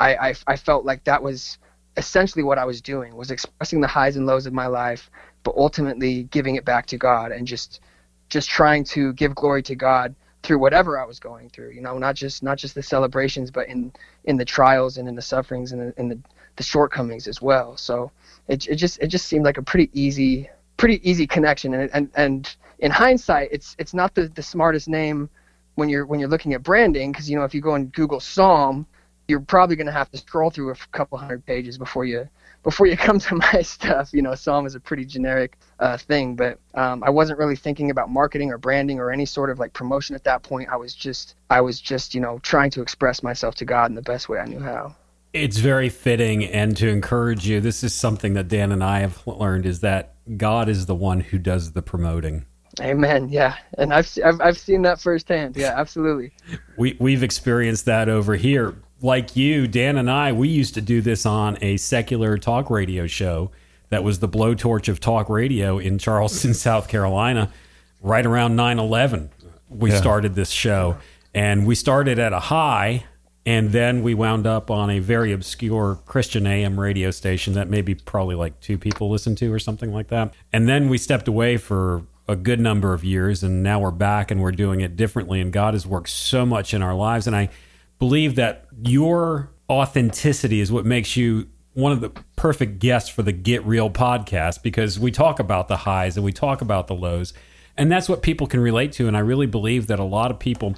[0.00, 1.58] I, I I felt like that was
[1.96, 5.10] essentially what I was doing was expressing the highs and lows of my life
[5.42, 7.80] but ultimately giving it back to God and just
[8.28, 11.98] just trying to give glory to God through whatever I was going through you know
[11.98, 13.92] not just not just the celebrations but in
[14.24, 16.18] in the trials and in the sufferings and in, the
[16.56, 17.76] the shortcomings as well.
[17.76, 18.10] So
[18.48, 21.74] it, it just it just seemed like a pretty easy pretty easy connection.
[21.74, 25.28] And and and in hindsight it's it's not the the smartest name
[25.74, 28.20] when you're when you're looking at branding because you know if you go and Google
[28.20, 28.86] Psalm
[29.28, 32.28] you're probably going to have to scroll through a couple hundred pages before you
[32.62, 34.10] before you come to my stuff.
[34.12, 37.90] You know, Psalm is a pretty generic uh, thing, but um, I wasn't really thinking
[37.90, 40.68] about marketing or branding or any sort of like promotion at that point.
[40.70, 43.94] I was just I was just you know trying to express myself to God in
[43.94, 44.96] the best way I knew how.
[45.32, 49.26] It's very fitting, and to encourage you, this is something that Dan and I have
[49.26, 52.46] learned: is that God is the one who does the promoting.
[52.80, 53.28] Amen.
[53.28, 55.56] Yeah, and I've I've, I've seen that firsthand.
[55.56, 56.32] Yeah, absolutely.
[56.76, 58.76] We we've experienced that over here.
[59.04, 63.06] Like you, Dan and I, we used to do this on a secular talk radio
[63.06, 63.50] show
[63.90, 67.52] that was the blowtorch of talk radio in Charleston, South Carolina,
[68.00, 69.28] right around 9/11.
[69.68, 69.98] We Yeah.
[69.98, 70.96] started this show,
[71.34, 73.04] and we started at a high,
[73.44, 77.94] and then we wound up on a very obscure Christian AM radio station that maybe
[77.94, 80.32] probably like two people listen to or something like that.
[80.50, 84.30] And then we stepped away for a good number of years, and now we're back
[84.30, 85.42] and we're doing it differently.
[85.42, 87.50] And God has worked so much in our lives, and I
[87.98, 93.32] believe that your authenticity is what makes you one of the perfect guests for the
[93.32, 97.34] Get Real podcast because we talk about the highs and we talk about the lows.
[97.76, 99.08] And that's what people can relate to.
[99.08, 100.76] And I really believe that a lot of people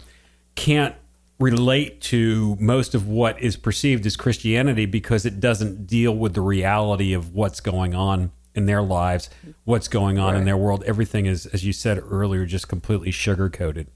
[0.55, 0.95] can't
[1.39, 6.41] relate to most of what is perceived as Christianity because it doesn't deal with the
[6.41, 9.29] reality of what's going on in their lives,
[9.65, 10.83] what's going on in their world.
[10.87, 13.89] Everything is, as you said earlier, just completely sugar coated.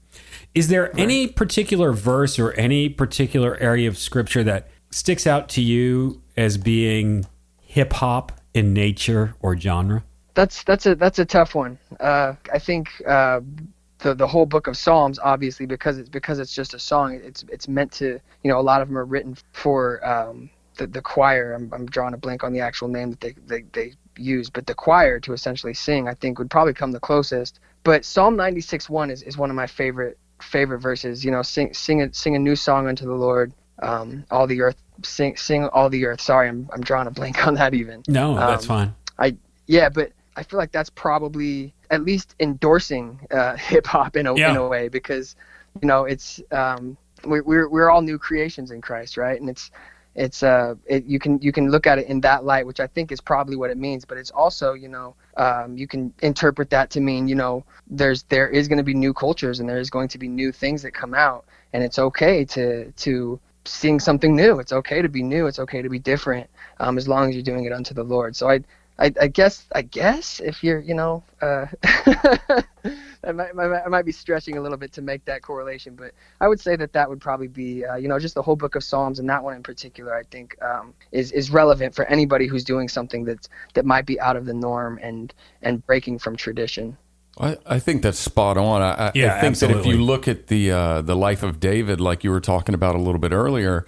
[0.53, 5.61] Is there any particular verse or any particular area of scripture that sticks out to
[5.61, 7.25] you as being
[7.61, 10.03] hip hop in nature or genre?
[10.33, 11.77] That's that's a that's a tough one.
[11.99, 13.41] Uh, I think uh,
[13.99, 17.19] the the whole book of Psalms, obviously, because it's because it's just a song.
[17.23, 20.87] It's it's meant to you know a lot of them are written for um, the
[20.87, 21.53] the choir.
[21.53, 24.67] I'm, I'm drawing a blank on the actual name that they, they they use, but
[24.67, 27.59] the choir to essentially sing, I think would probably come the closest.
[27.83, 31.23] But Psalm 96 1 is, is one of my favorite favorite verses.
[31.25, 33.53] You know, sing sing a sing a new song unto the Lord.
[33.81, 36.21] Um, all the earth sing sing all the earth.
[36.21, 38.03] Sorry, I'm I'm drawing a blank on that even.
[38.07, 38.95] No, that's Um, fine.
[39.19, 39.35] I
[39.67, 44.35] yeah, but I feel like that's probably at least endorsing uh, hip hop in a
[44.35, 44.51] Yeah.
[44.51, 45.35] in a way because
[45.81, 49.39] you know it's um, we're we're we're all new creations in Christ, right?
[49.39, 49.71] And it's
[50.15, 52.87] it's uh it, you can you can look at it in that light, which I
[52.87, 54.05] think is probably what it means.
[54.05, 58.23] But it's also you know um, you can interpret that to mean you know there's
[58.23, 60.81] there is going to be new cultures and there is going to be new things
[60.81, 64.59] that come out, and it's okay to to sing something new.
[64.59, 65.47] It's okay to be new.
[65.47, 68.35] It's okay to be different, um, as long as you're doing it unto the Lord.
[68.35, 68.61] So I,
[69.01, 71.65] I, I guess, I guess if you're, you know, uh,
[73.23, 76.47] I might, I might be stretching a little bit to make that correlation, but I
[76.47, 78.83] would say that that would probably be, uh, you know, just the whole book of
[78.83, 80.15] Psalms and that one in particular.
[80.15, 84.19] I think um, is is relevant for anybody who's doing something that's that might be
[84.19, 86.97] out of the norm and and breaking from tradition.
[87.39, 88.81] I, I think that's spot on.
[88.81, 91.59] I, I- Yeah, I think that if you look at the uh, the life of
[91.59, 93.85] David, like you were talking about a little bit earlier,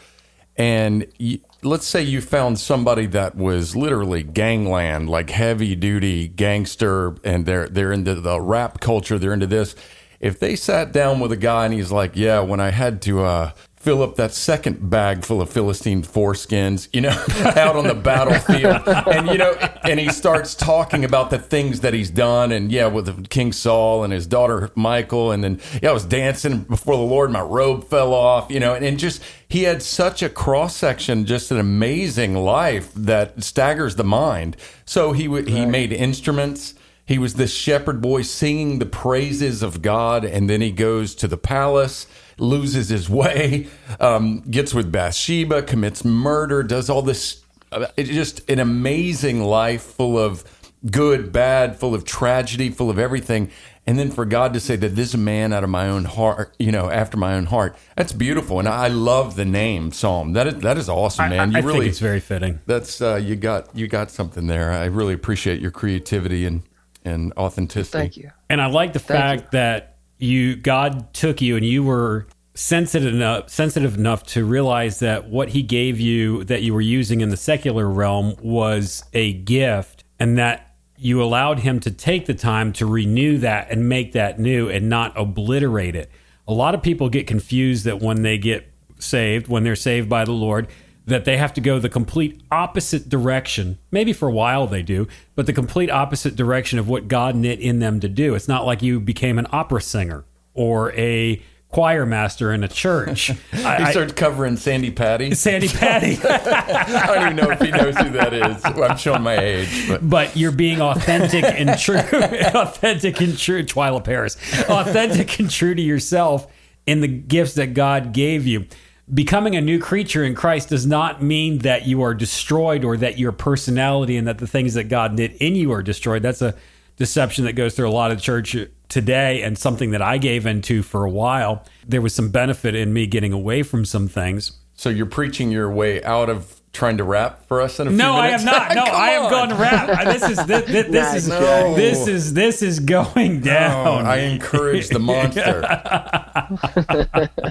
[0.58, 7.16] and you, let's say you found somebody that was literally gangland, like heavy duty gangster,
[7.24, 9.76] and they're they're into the rap culture, they're into this.
[10.20, 13.24] If they sat down with a guy and he's like, "Yeah, when I had to
[13.24, 13.52] uh,
[13.84, 17.10] fill up that second bag full of Philistine foreskins, you know,
[17.60, 19.52] out on the battlefield," and you know,
[19.84, 24.06] and he starts talking about the things that he's done, and yeah, with King Saul
[24.06, 27.84] and his daughter Michal, and then yeah, I was dancing before the Lord, my robe
[27.84, 31.60] fell off, you know, and, and just he had such a cross section, just an
[31.60, 34.56] amazing life that staggers the mind.
[34.86, 36.74] So he w- he made instruments.
[37.06, 41.28] He was this shepherd boy singing the praises of God, and then he goes to
[41.28, 43.68] the palace, loses his way,
[44.00, 47.44] um, gets with Bathsheba, commits murder, does all this.
[47.72, 50.44] uh, It's just an amazing life full of
[50.92, 53.50] good, bad, full of tragedy, full of everything.
[53.86, 56.72] And then for God to say that this man out of my own heart, you
[56.72, 58.60] know, after my own heart, that's beautiful.
[58.60, 60.32] And I love the name Psalm.
[60.34, 61.52] That is, that is awesome, man.
[61.52, 62.60] You I really think it's very fitting.
[62.66, 64.72] that's uh, you got you got something there.
[64.72, 66.64] I really appreciate your creativity and
[67.04, 67.98] and authenticity.
[67.98, 68.32] Thank you.
[68.50, 69.93] And I like the fact that
[70.24, 75.50] you God took you and you were sensitive enough sensitive enough to realize that what
[75.50, 80.38] he gave you that you were using in the secular realm was a gift and
[80.38, 84.70] that you allowed him to take the time to renew that and make that new
[84.70, 86.10] and not obliterate it.
[86.48, 90.24] A lot of people get confused that when they get saved, when they're saved by
[90.24, 90.68] the Lord,
[91.06, 93.78] that they have to go the complete opposite direction.
[93.92, 97.60] Maybe for a while they do, but the complete opposite direction of what God knit
[97.60, 98.36] in them to do.
[98.36, 101.42] It's not like you became an opera singer or a
[101.74, 103.32] choir master in a church.
[103.52, 105.34] He I, I, starts covering Sandi Patty.
[105.36, 106.18] Sandi Patty.
[106.24, 108.64] I don't even know if he knows who that is.
[108.64, 111.98] I'm showing my age, but but you're being authentic and true,
[112.54, 114.38] authentic and true, Twila Paris,
[114.70, 116.48] authentic and true to yourself
[116.86, 118.66] in the gifts that God gave you.
[119.12, 123.18] Becoming a new creature in Christ does not mean that you are destroyed or that
[123.18, 126.22] your personality and that the things that God knit in you are destroyed.
[126.22, 126.56] That's a
[126.96, 128.56] deception that goes through a lot of church
[128.88, 131.66] today and something that I gave into for a while.
[131.86, 134.54] There was some benefit in me getting away from some things.
[134.76, 137.98] so you're preaching your way out of trying to rap for us in a few
[137.98, 138.44] No, I minutes?
[138.44, 138.76] have not.
[138.76, 139.32] No, I have on.
[139.32, 140.06] gone to rap.
[140.06, 141.76] This is this, this, this is No.
[141.76, 144.06] this is this is going down.
[144.06, 145.62] I encourage the monster.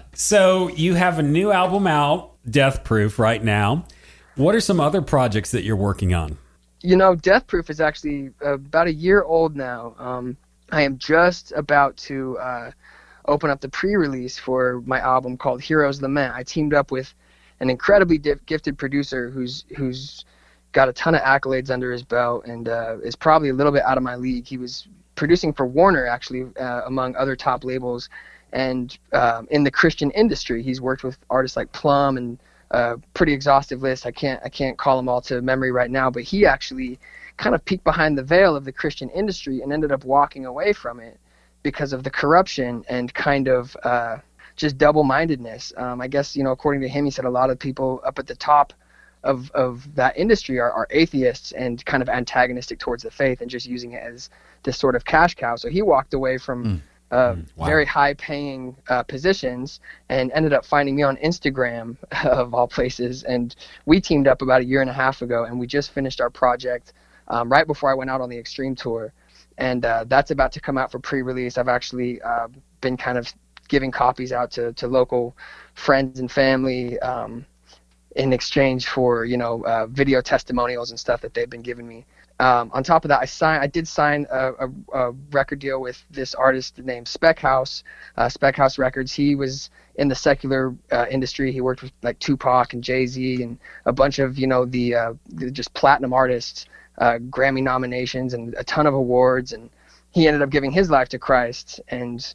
[0.15, 3.85] so you have a new album out, Death Proof, right now.
[4.37, 6.39] What are some other projects that you're working on?
[6.81, 9.95] You know, Death Proof is actually about a year old now.
[9.99, 10.37] Um,
[10.73, 12.71] I am just about to uh,
[13.27, 16.35] open up the pre-release for my album called Heroes of the Lament.
[16.35, 17.13] I teamed up with
[17.63, 20.25] an incredibly gifted producer who's who's
[20.73, 23.85] got a ton of accolades under his belt and uh, is probably a little bit
[23.85, 24.47] out of my league.
[24.47, 28.09] He was producing for Warner actually, uh, among other top labels,
[28.53, 32.39] and um, in the Christian industry, he's worked with artists like Plumb and
[32.73, 34.07] a pretty exhaustive list.
[34.07, 36.99] I can't I can't call them all to memory right now, but he actually
[37.37, 40.73] kind of peeked behind the veil of the Christian industry and ended up walking away
[40.73, 41.17] from it
[41.63, 44.17] because of the corruption and kind of uh,
[44.57, 45.73] just double-mindedness.
[45.77, 48.19] Um, I guess you know, according to him, he said a lot of people up
[48.19, 48.73] at the top
[49.25, 53.51] of of that industry are, are atheists and kind of antagonistic towards the faith and
[53.51, 54.31] just using it as
[54.65, 55.57] this sort of cash cow.
[55.57, 56.65] So he walked away from.
[56.65, 56.81] Mm.
[57.13, 57.67] Uh, Wow.
[57.67, 63.23] very high paying uh, positions and ended up finding me on Instagram of all places
[63.25, 66.23] and we teamed up about a year and a half ago and we just finished
[66.23, 66.95] our project
[67.29, 69.13] um, right before I went out on the extreme tour
[69.59, 72.49] and uh, that's about to come out for pre-release I've actually uh,
[72.81, 73.31] been kind of
[73.73, 75.35] giving copies out to, to local
[75.73, 77.47] friends and family um,
[78.17, 82.05] in exchange for you know uh, video testimonials and stuff that they've been giving me.
[82.39, 83.63] Um, on top of that, I signed.
[83.63, 87.83] I did sign a, a, a record deal with this artist named Spec House,
[88.19, 89.11] uh, Spec House Records.
[89.13, 91.51] He was in the secular uh, industry.
[91.51, 94.95] He worked with like Tupac and Jay Z and a bunch of you know the,
[94.95, 96.67] uh, the just platinum artists,
[96.99, 99.53] uh, Grammy nominations and a ton of awards.
[99.55, 99.71] And
[100.11, 101.81] he ended up giving his life to Christ.
[101.89, 102.35] And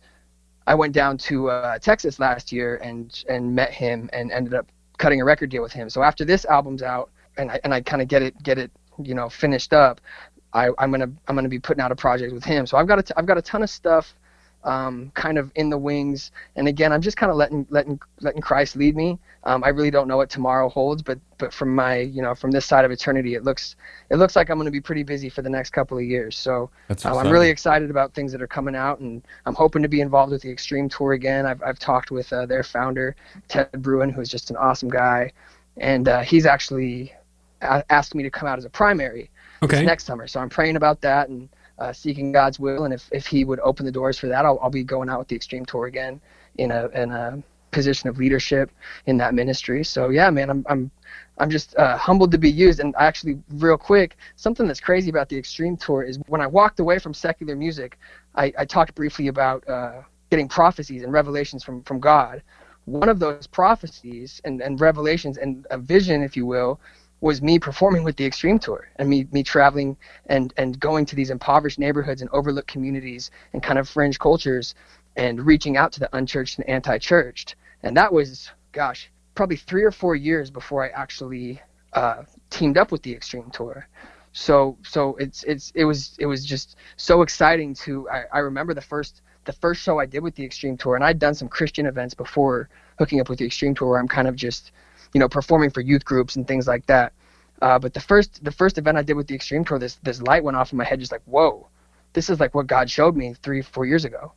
[0.67, 4.67] I went down to uh, Texas last year and and met him and ended up
[4.97, 5.89] cutting a record deal with him.
[5.89, 8.69] So after this album's out and I and I kind of get it get it
[9.01, 10.01] you know finished up,
[10.53, 12.67] I, I'm gonna I'm gonna be putting out a project with him.
[12.67, 14.13] So I've got a t- I've got a ton of stuff
[14.67, 16.31] um, kind of in the wings.
[16.57, 19.17] And again, I'm just kind of letting letting letting Christ lead me.
[19.45, 22.51] Um, I really don't know what tomorrow holds, but but from my you know from
[22.51, 23.77] this side of eternity, it looks
[24.11, 26.37] it looks like I'm going to be pretty busy for the next couple of years.
[26.37, 26.69] So
[27.05, 30.01] um, I'm really excited about things that are coming out, and I'm hoping to be
[30.01, 31.45] involved with the Extreme Tour again.
[31.45, 33.15] I've I've talked with uh, their founder
[33.47, 35.31] Ted Bruin, who's just an awesome guy,
[35.77, 37.13] and uh, he's actually
[37.61, 39.31] asked me to come out as a primary
[39.63, 39.83] Okay.
[39.83, 40.27] next summer.
[40.27, 41.49] So I'm praying about that and
[41.79, 42.85] uh, seeking God's will.
[42.85, 45.19] And if, if He would open the doors for that, I'll, I'll be going out
[45.19, 46.19] with the Extreme Tour again
[46.57, 48.71] in a in a position of leadership
[49.05, 49.83] in that ministry.
[49.83, 50.91] So yeah, man, I'm I'm
[51.37, 52.79] I'm just uh, humbled to be used.
[52.79, 56.79] And actually, real quick, something that's crazy about the Extreme Tour is when I walked
[56.79, 57.97] away from secular music,
[58.35, 62.41] I, I talked briefly about uh, getting prophecies and revelations from from God.
[62.85, 66.79] One of those prophecies and, and revelations and a vision, if you will,
[67.19, 69.97] was me performing with the Extreme Tour and me me traveling
[70.27, 74.75] and and going to these impoverished neighborhoods and overlooked communities and kind of fringe cultures
[75.15, 77.55] and reaching out to the unchurched and anti-churched.
[77.81, 81.59] And that was, gosh, probably three or four years before I actually
[81.93, 83.87] uh, teamed up with the Extreme Tour.
[84.33, 88.75] So so it's it's it was it was just so exciting to I, I remember
[88.75, 91.47] the first the first show I did with the Extreme Tour and I'd done some
[91.47, 94.71] Christian events before hooking up with the Extreme Tour where I'm kind of just
[95.13, 97.13] you know performing for youth groups and things like that.
[97.61, 100.21] Uh, but the first the first event I did with the Extreme Tour, this this
[100.21, 101.67] light went off in my head, just like whoa,
[102.13, 104.33] this is like what God showed me three four years ago.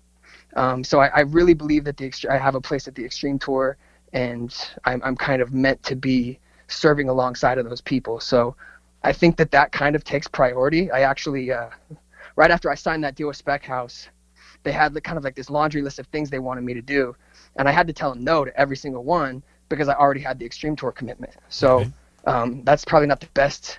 [0.57, 3.39] Um, so I, I really believe that the I have a place at the Extreme
[3.41, 3.77] Tour,
[4.13, 4.55] and
[4.85, 8.21] I'm I'm kind of meant to be serving alongside of those people.
[8.21, 8.57] So
[9.03, 10.91] I think that that kind of takes priority.
[10.91, 11.69] I actually uh,
[12.37, 14.09] right after I signed that deal with Spec House,
[14.63, 17.15] they had kind of like this laundry list of things they wanted me to do,
[17.57, 20.39] and I had to tell them no to every single one because I already had
[20.39, 21.33] the Extreme Tour commitment.
[21.49, 21.91] So Okay.
[22.27, 23.79] um, that's probably not the best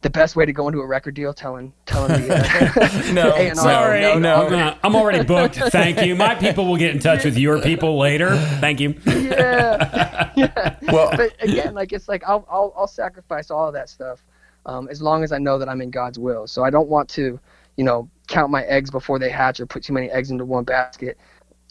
[0.00, 3.54] the best way to go into a record deal telling telling the, uh, No, A&R,
[3.56, 4.46] Sorry, no, no.
[4.46, 5.56] I'm, not- I'm already booked.
[5.72, 6.14] Thank you.
[6.14, 8.36] My people will get in touch with your people later.
[8.60, 8.94] Thank you.
[9.06, 10.76] yeah, yeah.
[10.92, 14.22] Well- but again, like it's like I'll I'll, I'll sacrifice all of that stuff
[14.66, 16.46] um, as long as I know that I'm in God's will.
[16.46, 17.40] So I don't want to,
[17.76, 20.62] you know, count my eggs before they hatch or put too many eggs into one
[20.64, 21.18] basket.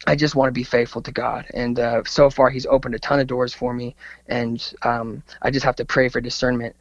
[0.06, 3.00] I just want to be faithful to God, and uh, so far He's opened a
[3.00, 3.96] ton of doors for me,
[4.28, 6.76] and um, I just have to pray for discernment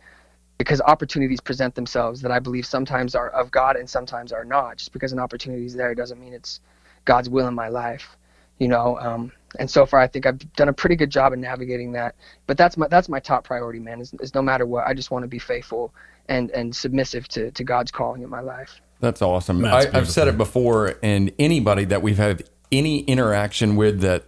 [0.58, 4.78] because opportunities present themselves that I believe sometimes are of God and sometimes are not.
[4.78, 6.60] Just because an opportunity is there doesn't mean it's
[7.04, 8.16] God's will in my life,
[8.58, 8.98] you know.
[8.98, 12.14] Um, and so far, I think I've done a pretty good job in navigating that.
[12.46, 14.00] But that's my that's my top priority, man.
[14.00, 15.92] Is, is no matter what, I just want to be faithful
[16.28, 18.80] and and submissive to to God's calling in my life.
[19.00, 19.60] That's awesome.
[19.60, 24.24] That's I, I've said it before, and anybody that we've had any interaction with that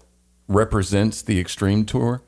[0.47, 2.23] represents the Extreme Tour,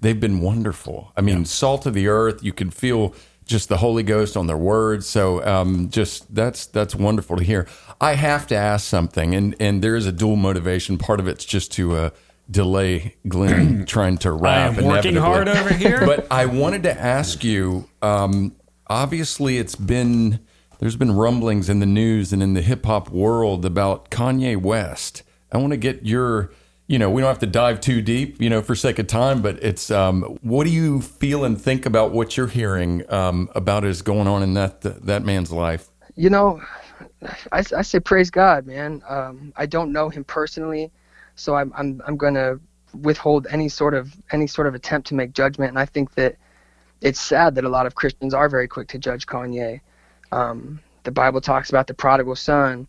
[0.00, 1.12] they've been wonderful.
[1.16, 2.42] I mean, salt of the earth.
[2.42, 5.06] You can feel just the Holy Ghost on their words.
[5.06, 7.66] So, um, just that's that's wonderful to hear.
[8.00, 10.98] I have to ask something, and and there is a dual motivation.
[10.98, 12.10] Part of it's just to uh,
[12.50, 14.78] delay Glenn trying to I rap.
[14.78, 16.04] am working hard over here.
[16.06, 17.88] But I wanted to ask you.
[18.02, 18.54] Um,
[18.86, 20.40] obviously, it's been
[20.78, 25.22] there's been rumblings in the news and in the hip hop world about Kanye West.
[25.52, 26.52] I want to get your,
[26.86, 29.42] you know, we don't have to dive too deep, you know, for sake of time.
[29.42, 33.84] But it's, um, what do you feel and think about what you're hearing um, about
[33.84, 35.88] is going on in that that man's life?
[36.18, 36.60] you know,
[37.52, 39.02] I, I say praise God, man.
[39.08, 40.90] Um, I don't know him personally,
[41.36, 42.58] so I'm I'm I'm gonna
[42.92, 45.70] withhold any sort of any sort of attempt to make judgment.
[45.70, 46.34] And I think that
[47.00, 49.80] it's sad that a lot of Christians are very quick to judge Kanye.
[50.32, 52.88] Um, the Bible talks about the prodigal son.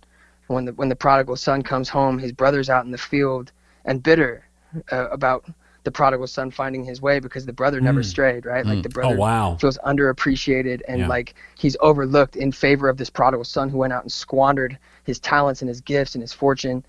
[0.49, 3.51] When the when the prodigal son comes home, his brother's out in the field
[3.85, 4.45] and bitter
[4.91, 5.45] uh, about
[5.83, 8.67] the prodigal son finding his way because the brother never strayed, right?
[8.67, 9.57] Like the brother Oh, wow.
[9.57, 11.07] feels underappreciated and Yeah.
[11.07, 15.19] like he's overlooked in favor of this prodigal son who went out and squandered his
[15.19, 16.83] talents and his gifts and his fortune.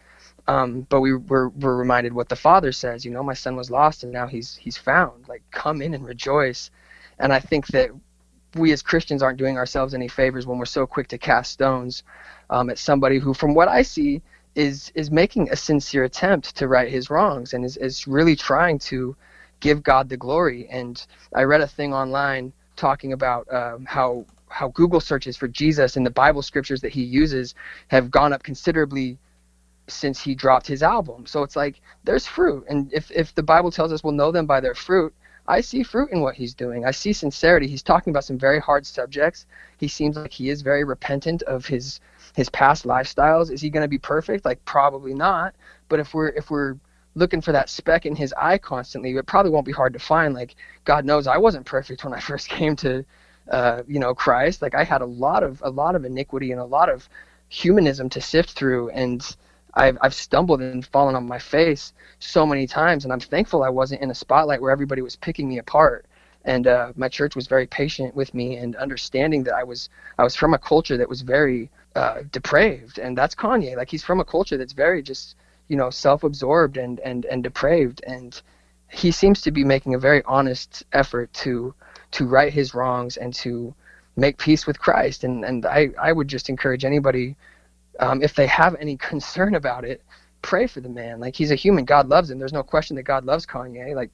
[0.49, 3.71] Um, but we were, were reminded what the father says, you know, my son was
[3.71, 5.29] lost and now he's he's found.
[5.29, 6.71] Like come in and rejoice.
[7.19, 7.91] And I think that
[8.55, 12.03] we as Christians aren't doing ourselves any favors when we're so quick to cast stones
[12.51, 14.23] um, at somebody who, from what I see,
[14.55, 18.79] is is making a sincere attempt to right his wrongs and is, is really trying
[18.81, 19.17] to
[19.61, 20.67] give God the glory.
[20.69, 25.97] And I read a thing online talking about um, how how Google searches for Jesus
[25.97, 27.55] and the Bible scriptures that he uses
[27.89, 29.17] have gone up considerably
[29.87, 31.27] since he dropped his album.
[31.27, 34.47] So it's like there's fruit, and if if the Bible tells us we'll know them
[34.47, 35.15] by their fruit,
[35.51, 36.85] I see fruit in what he's doing.
[36.85, 37.67] I see sincerity.
[37.67, 39.47] He's talking about some very hard subjects.
[39.79, 42.01] He seems like he is very repentant of his
[42.37, 43.51] his past lifestyles.
[43.51, 44.45] Is he going to be perfect?
[44.45, 45.57] Like probably not.
[45.89, 46.77] But if we're if we're
[47.17, 50.35] looking for that speck in his eye constantly, it probably won't be hard to find.
[50.35, 53.05] Like God knows I wasn't perfect when I first came to
[53.51, 54.63] uh, you know Christ.
[54.63, 57.09] Like I had a lot of a lot of iniquity and a lot of
[57.49, 59.37] humanism to sift through and
[59.75, 63.68] I've, I've stumbled and fallen on my face so many times and i'm thankful i
[63.68, 66.07] wasn't in a spotlight where everybody was picking me apart.
[66.43, 70.25] And uh, my church was very patient with me and understanding that i was i
[70.25, 72.99] was from a culture that was very uh, depraved.
[72.99, 73.77] And that's kanye.
[73.77, 75.37] Like he's from a culture that's very just
[75.68, 78.03] you know self-absorbed and and and depraved.
[78.07, 78.41] And
[78.89, 81.75] he seems to be making a very honest effort to
[82.12, 83.75] to right his wrongs and to
[84.16, 85.25] make peace with Christ.
[85.25, 87.37] And and I I would just encourage anybody,
[88.01, 90.03] um, if they have any concern about it,
[90.43, 91.21] pray for the man.
[91.21, 91.85] Like he's a human.
[91.85, 92.39] God loves him.
[92.39, 93.95] There's no question that God loves Kanye.
[93.95, 94.11] Like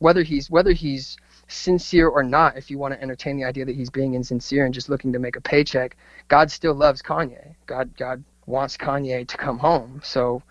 [0.00, 1.16] whether he's whether he's
[1.46, 4.74] sincere or not, if you want to entertain the idea that he's being insincere and
[4.74, 7.54] just looking to make a paycheck, God still loves Kanye.
[7.66, 10.00] God God wants Kanye to come home.
[10.04, 10.42] So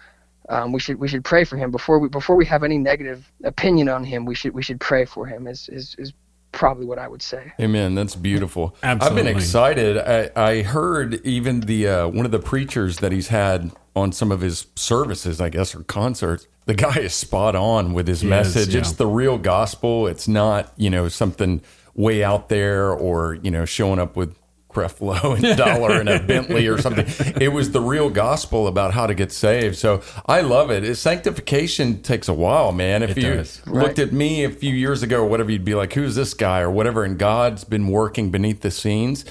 [0.50, 3.30] um, we should we should pray for him before we before we have any negative
[3.44, 4.26] opinion on him.
[4.26, 5.46] We should we should pray for him.
[5.48, 6.14] Is is is
[6.52, 7.52] probably what I would say.
[7.60, 7.95] Amen.
[7.95, 8.76] That's beautiful.
[8.84, 9.20] Absolutely.
[9.20, 9.98] I've been excited.
[9.98, 14.32] I, I heard even the uh, one of the preachers that he's had on some
[14.32, 16.48] of his services, I guess, or concerts.
[16.66, 18.74] The guy is spot on with his He is, message.
[18.74, 18.82] yeah.
[18.82, 20.08] It's the real gospel.
[20.08, 21.62] It's not you know something
[21.95, 24.36] way out there or you know showing up with
[24.70, 27.05] Creflo and Dollar and a Bentley or something.
[27.41, 29.76] It was the real gospel about how to get saved.
[29.78, 30.95] So I love it.
[30.95, 33.03] Sanctification takes a while, man.
[33.03, 33.65] If It you does.
[33.68, 36.59] looked at me a few years ago or whatever, you'd be like, "Who's this guy?"
[36.61, 37.03] or whatever.
[37.03, 39.26] And God's been working beneath the scenes.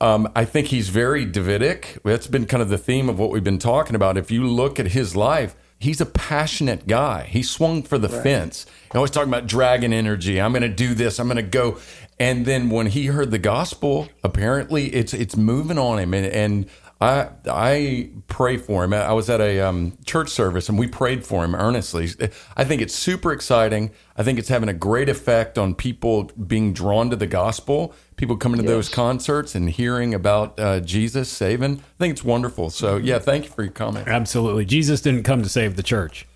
[0.00, 1.98] Um, I think he's very Davidic.
[2.04, 4.16] That's been kind of the theme of what we've been talking about.
[4.16, 7.24] If you look at his life, he's a passionate guy.
[7.24, 8.64] He swung for the fence.
[8.90, 10.40] He always talking about dragon energy.
[10.40, 11.18] I'm going to do this.
[11.18, 11.78] I'm going to go.
[12.20, 16.12] And then when he heard the gospel, apparently it's it's moving on him.
[16.12, 16.66] And, and
[17.00, 18.92] I I pray for him.
[18.92, 22.10] I was at a um, church service and we prayed for him earnestly.
[22.58, 23.90] I think it's super exciting.
[24.18, 27.94] I think it's having a great effect on people being drawn to the gospel.
[28.16, 31.78] People coming to those concerts and hearing about uh, Jesus saving.
[31.78, 32.68] I think it's wonderful.
[32.68, 34.08] So yeah, thank you for your comment.
[34.08, 34.66] Absolutely.
[34.66, 36.26] Jesus didn't come to save the church.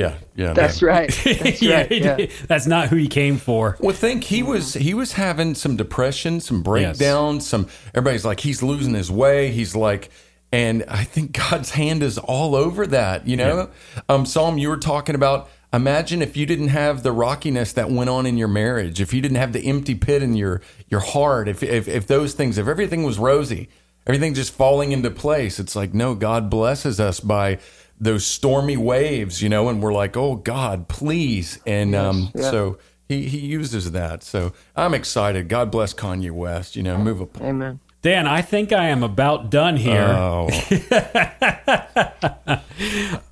[0.00, 0.52] Yeah, yeah.
[0.54, 0.88] That's no.
[0.88, 1.08] right.
[1.24, 1.90] That's yeah, right.
[1.90, 2.26] Yeah.
[2.48, 3.76] that's not who he came for.
[3.80, 8.62] Well, think he was he was having some depression, some breakdowns, some everybody's like he's
[8.62, 9.50] losing his way.
[9.50, 10.10] He's like,
[10.52, 13.26] and I think God's hand is all over that.
[13.26, 13.70] You know,
[14.08, 15.48] um, Psalm, you were talking about.
[15.72, 19.20] Imagine if you didn't have the rockiness that went on in your marriage, if you
[19.20, 22.66] didn't have the empty pit in your your heart, if if, if those things, if
[22.66, 23.68] everything was rosy,
[24.04, 25.60] everything just falling into place.
[25.60, 27.60] It's like no, God blesses us by
[28.00, 32.50] those stormy waves, you know, and we're like, oh God, please, and um, yeah.
[32.50, 32.78] so
[33.08, 34.22] he he uses that.
[34.22, 35.48] So I'm excited.
[35.48, 36.76] God bless Kanye West.
[36.76, 37.40] You know, move up.
[37.40, 37.80] Amen.
[38.02, 40.06] Dan, I think I am about done here.
[40.08, 40.48] Oh,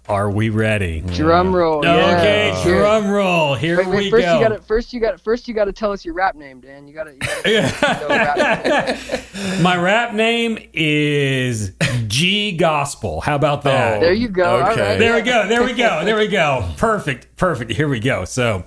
[0.08, 1.00] Are we ready?
[1.00, 1.78] Drum roll.
[1.78, 2.62] Okay, yeah.
[2.64, 3.54] drum roll.
[3.54, 4.34] Here Wait, wait, we first go.
[4.38, 6.86] you gotta first you gotta first you gotta tell us your rap name, Dan.
[6.86, 8.94] You gotta, you gotta know rap
[9.34, 9.62] name.
[9.62, 11.72] My rap name is
[12.06, 13.22] G Gospel.
[13.22, 13.98] How about that?
[13.98, 14.64] Oh, there you go.
[14.66, 14.80] Okay.
[14.80, 14.98] right.
[14.98, 15.48] There we go.
[15.48, 16.04] There we go.
[16.04, 16.68] There we go.
[16.76, 17.36] Perfect.
[17.36, 17.72] Perfect.
[17.72, 18.26] Here we go.
[18.26, 18.64] So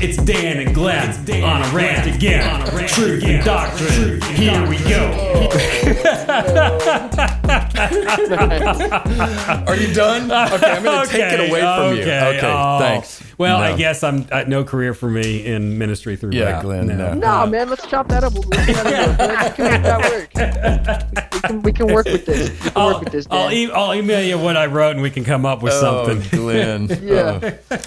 [0.00, 1.08] it's Dan and Glenn
[1.42, 2.48] on a rant again.
[2.48, 4.20] On a rant Truth and doctrine.
[4.34, 5.36] Here we go.
[9.66, 10.30] are you done?
[10.30, 12.02] Okay, I'm going to take it away from you.
[12.02, 12.78] Okay, oh.
[12.78, 13.22] thanks.
[13.38, 16.62] Well, I guess I'm uh, no career for me in ministry through Yeah, rap.
[16.62, 17.12] Glenn, no.
[17.14, 18.32] No, man, let's chop that up.
[18.32, 18.72] We'll, we'll, we
[19.54, 20.30] can that work.
[21.32, 22.50] We can, we can work with this.
[22.50, 25.02] We can I'll, work with this, I'll, e- I'll email you what I wrote and
[25.02, 26.22] we can come up with Oh, something.
[26.38, 26.88] Glenn.
[27.06, 27.56] Yeah.
[27.70, 27.78] Oh.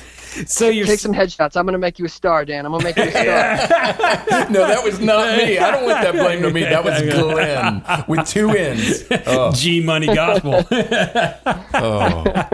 [0.45, 1.57] So you're Take some headshots.
[1.57, 2.65] I'm gonna make you a star, Dan.
[2.65, 4.49] I'm gonna make you a star.
[4.49, 5.57] No, that was not me.
[5.57, 6.61] I don't want that blame to me.
[6.61, 9.03] That was Glenn with two ends.
[9.27, 10.65] Oh, G Money Gospel.
[11.73, 12.49] oh.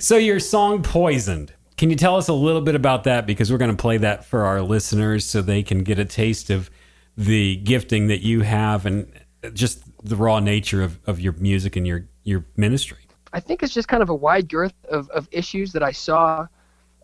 [0.00, 3.26] so your song Poisoned Can you tell us a little bit about that?
[3.26, 6.50] Because we're going to play that for our listeners so they can get a taste
[6.50, 6.70] of
[7.16, 9.10] the gifting that you have and
[9.52, 12.98] just the raw nature of, of your music and your, your ministry.
[13.32, 16.46] I think it's just kind of a wide girth of, of issues that I saw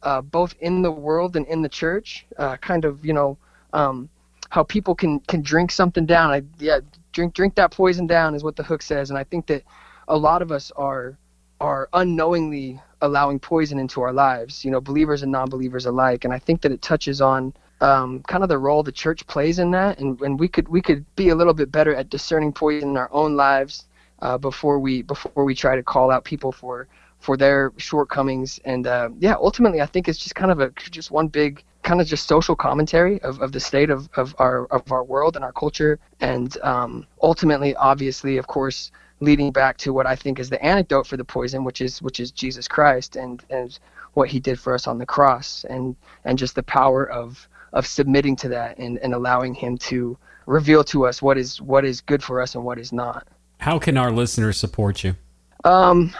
[0.03, 2.27] uh, both in the world and in the church.
[2.37, 3.37] Uh, kind of, you know,
[3.73, 4.09] um,
[4.51, 6.31] how people can, can drink something down.
[6.31, 6.81] I, yeah,
[7.13, 9.63] drink drink that poison down is what the hook says, and I think that
[10.09, 11.17] a lot of us are
[11.61, 14.65] are unknowingly allowing poison into our lives.
[14.65, 18.43] You know, believers and non-believers alike, and I think that it touches on um, kind
[18.43, 21.29] of the role the church plays in that, and, and we could we could be
[21.29, 23.87] a little bit better at discerning poison in our own lives
[24.21, 26.89] uh, before we before we try to call out people for
[27.21, 28.61] for their shortcomings.
[28.65, 32.01] And uh, yeah, ultimately, I think it's just kind of a just one big kind
[32.01, 35.45] of just social commentary of, of the state of, of our of our world and
[35.45, 38.91] our culture, and um, ultimately, obviously, of course,
[39.21, 42.21] leading back to what I think is the antidote for the poison, which is which
[42.21, 43.79] is Jesus Christ and and
[44.15, 47.87] what He did for us on the cross, and and just the power of of
[47.87, 50.17] submitting to that and, and allowing Him to
[50.47, 53.27] reveal to us what is what is good for us and what is not.
[53.59, 55.17] How can our listeners support you?
[55.65, 56.15] Um,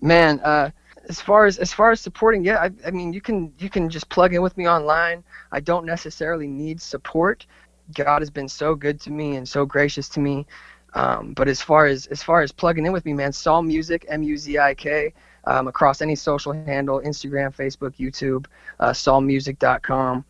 [0.00, 0.70] man, uh,
[1.08, 3.88] as far as as far as supporting, yeah, I, I mean, you can you can
[3.90, 5.24] just plug in with me online.
[5.52, 7.46] I don't necessarily need support.
[7.94, 10.46] God has been so good to me and so gracious to me.
[10.94, 14.04] Um, but as far as as far as plugging in with me, man, Psalm Music,
[14.08, 15.12] M U Z I K,
[15.44, 18.46] um, across any social handle, Instagram, Facebook, YouTube,
[18.78, 20.24] uh, psalmmusic.com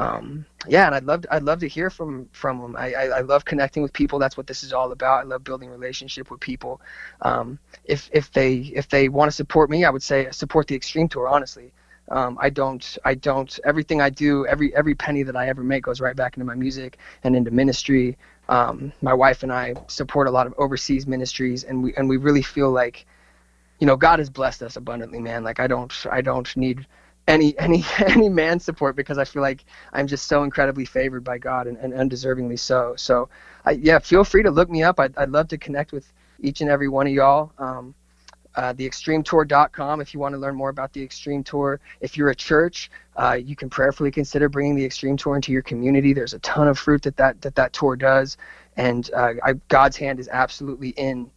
[0.00, 2.74] um, yeah, and I'd love to, I'd love to hear from from them.
[2.74, 4.18] I, I, I love connecting with people.
[4.18, 5.20] That's what this is all about.
[5.20, 6.80] I love building relationship with people.
[7.20, 10.74] Um, if if they if they want to support me, I would say support the
[10.74, 11.28] Extreme Tour.
[11.28, 11.70] Honestly,
[12.08, 15.82] um, I don't I don't everything I do every every penny that I ever make
[15.82, 18.16] goes right back into my music and into ministry.
[18.48, 22.16] Um, my wife and I support a lot of overseas ministries, and we and we
[22.16, 23.04] really feel like,
[23.80, 25.44] you know, God has blessed us abundantly, man.
[25.44, 26.86] Like I don't I don't need
[27.30, 31.38] any any any man support because I feel like I'm just so incredibly favored by
[31.38, 32.94] God and, and undeservingly so.
[32.96, 33.28] So,
[33.64, 35.00] I, yeah, feel free to look me up.
[35.00, 37.52] I'd, I'd love to connect with each and every one of y'all.
[37.58, 37.94] Um,
[38.56, 41.80] uh, theextremetour.com if you want to learn more about the Extreme Tour.
[42.00, 45.62] If you're a church, uh, you can prayerfully consider bringing the Extreme Tour into your
[45.62, 46.12] community.
[46.12, 48.36] There's a ton of fruit that that that, that tour does,
[48.76, 51.30] and uh, I, God's hand is absolutely in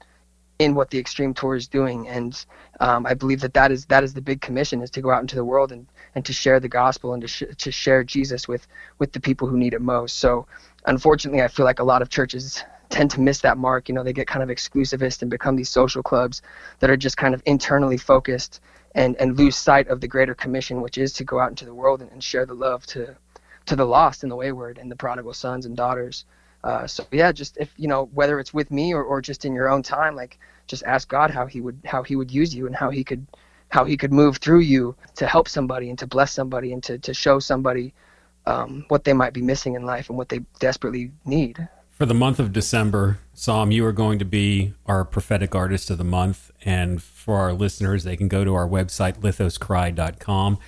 [0.60, 2.08] in what the Extreme Tour is doing.
[2.08, 2.46] And
[2.80, 5.22] um, I believe that that is that is the big commission is to go out
[5.22, 8.48] into the world and, and to share the gospel and to, sh- to share Jesus
[8.48, 8.68] with
[9.00, 10.20] with the people who need it most.
[10.20, 10.46] So
[10.86, 13.90] unfortunately, I feel like a lot of churches tend to miss that mark.
[13.90, 16.42] You know, they get kind of exclusivist and become these social clubs
[16.80, 18.62] that are just kind of internally focused
[18.96, 21.74] and and lose sight of the greater commission, which is to go out into the
[21.74, 23.16] world and, and share the love to
[23.66, 26.26] to the lost and the wayward and the prodigal sons and daughters.
[26.64, 29.54] Uh, so yeah, just if you know whether it's with me or, or just in
[29.54, 32.66] your own time, like just ask God how he would how he would use you
[32.68, 33.28] and how he could
[33.70, 37.00] how he could move through you to help somebody and to bless somebody and to,
[37.00, 37.94] to show somebody
[38.46, 41.68] um, what they might be missing in life and what they desperately need.
[41.90, 45.98] For the month of December, Psalm, you are going to be our prophetic artist of
[45.98, 46.52] the month.
[46.64, 50.60] And for our listeners, they can go to our website, lithoscry.com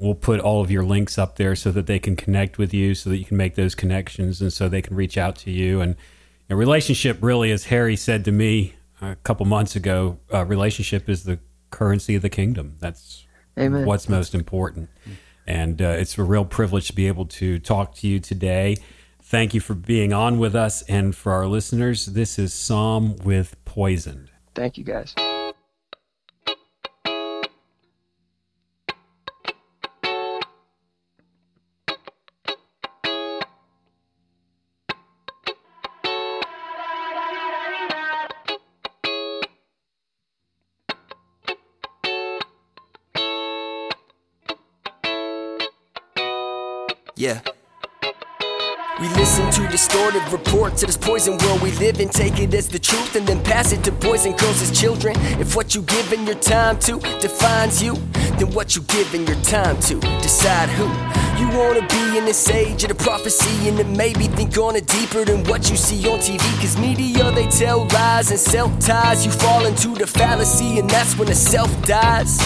[0.00, 2.94] we'll put all of your links up there so that they can connect with you,
[2.94, 5.80] so that you can make those connections, and so they can reach out to you.
[5.80, 5.94] And
[6.48, 11.24] a relationship, really, as Harry said to me a couple months ago, uh, relationship is
[11.24, 11.38] the
[11.70, 12.76] currency of the kingdom.
[12.80, 13.26] That's
[13.58, 13.84] Amen.
[13.84, 14.88] what's most important.
[15.46, 18.76] And uh, it's a real privilege to be able to talk to you today.
[19.22, 20.82] Thank you for being on with us.
[20.82, 24.30] And for our listeners, this is Psalm with Poisoned.
[24.54, 25.14] Thank you, guys.
[51.20, 53.92] Poison world we live in, take it as the truth, and then pass it to
[53.92, 55.14] boys and girls as children.
[55.38, 57.94] If what you give in your time to defines you,
[58.38, 61.29] then what you give in your time to decide who.
[61.40, 65.24] You wanna be in this age of the prophecy and maybe think on it deeper
[65.24, 66.38] than what you see on TV.
[66.60, 69.24] Cause media they tell lies and self ties.
[69.24, 72.36] You fall into the fallacy and that's when the self dies.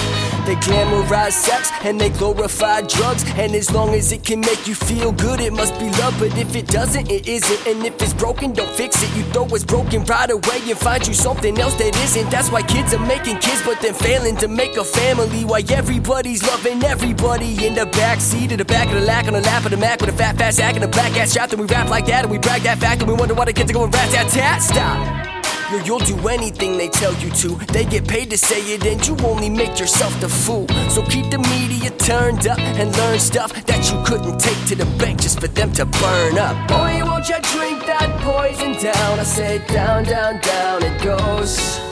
[0.46, 3.24] They glamorize sex and they glorify drugs.
[3.36, 6.14] And as long as it can make you feel good, it must be love.
[6.20, 7.66] But if it doesn't, it isn't.
[7.66, 9.10] And if it's broken, don't fix it.
[9.16, 12.30] You throw what's broken right away and find you something else that isn't.
[12.30, 15.44] That's why kids are making kids, but then failing to make a family.
[15.44, 19.40] Why everybody's loving everybody in the backseat of the back of the lack on the
[19.40, 21.50] lap of the Mac with a fat, fat sack and a black ass shot.
[21.50, 23.52] Then we rap like that and we brag that fact and we wonder why the
[23.52, 24.62] kids are going rat tat tat.
[24.62, 25.34] Stop.
[25.70, 27.48] Yo, you'll do anything they tell you to.
[27.72, 30.68] They get paid to say it, and you only make yourself the fool.
[30.90, 34.84] So keep the media turned up and learn stuff that you couldn't take to the
[34.98, 36.68] bank just for them to burn up.
[36.68, 39.18] Boy, won't you drink that poison down?
[39.18, 41.83] I say down, down, down it goes.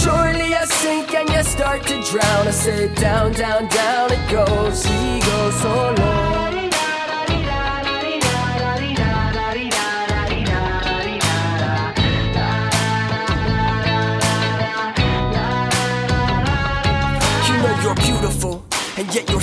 [0.00, 2.48] Surely I sink and you start to drown.
[2.48, 4.84] I say down, down, down it goes.
[4.88, 6.21] We goes so low.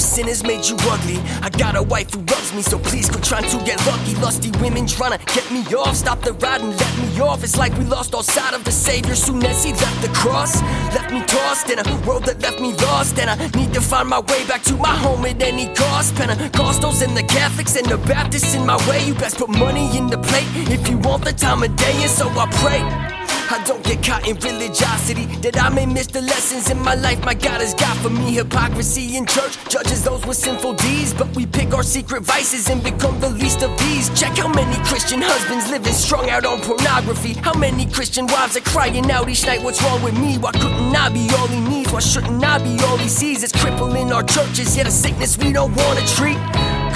[0.10, 1.18] Sin has made you ugly.
[1.42, 4.16] I got a wife who loves me, so please quit trying to get lucky.
[4.16, 5.96] Lusty women trying to get me off.
[5.96, 7.44] Stop the ride and let me off.
[7.44, 10.62] It's like we lost all sight of the Savior soon as he left the cross.
[10.96, 13.20] Left me tossed in a world that left me lost.
[13.20, 16.16] And I need to find my way back to my home at any cost.
[16.16, 19.06] Pentecostals and the Catholics and the Baptists in my way.
[19.06, 21.96] You best put money in the plate if you want the time of day.
[22.02, 23.19] And so I pray.
[23.52, 27.26] I don't get caught in religiosity that I may miss the lessons in my life
[27.26, 28.36] my God has got for me.
[28.36, 32.84] Hypocrisy in church judges those with sinful deeds, but we pick our secret vices and
[32.84, 34.08] become the least of these.
[34.20, 37.34] Check how many Christian husbands living strung out on pornography.
[37.34, 40.38] How many Christian wives are crying out each night, What's wrong with me?
[40.38, 41.92] Why couldn't I be all he needs?
[41.92, 43.42] Why shouldn't I be all he sees?
[43.42, 46.38] It's crippling our churches, yet a sickness we don't wanna treat.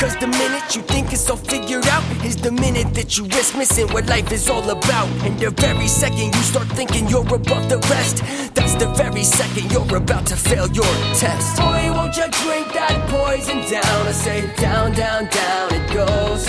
[0.04, 3.56] Cause the minute you think it's all figured out is the minute that you risk
[3.56, 5.08] missing what life is all about.
[5.24, 8.18] And the very second you start thinking you're above the rest,
[8.54, 11.56] that's the very second you're about to fail your test.
[11.56, 14.02] Boy, won't you drink that poison down?
[14.06, 16.44] I say down, down, down it goes.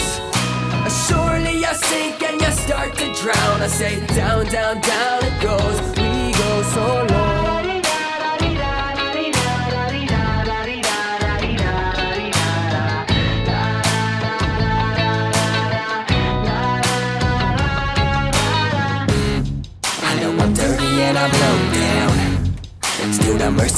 [1.06, 3.62] Surely I sink and you start to drown.
[3.62, 5.78] I say down, down, down it goes.
[5.96, 7.13] We go so low.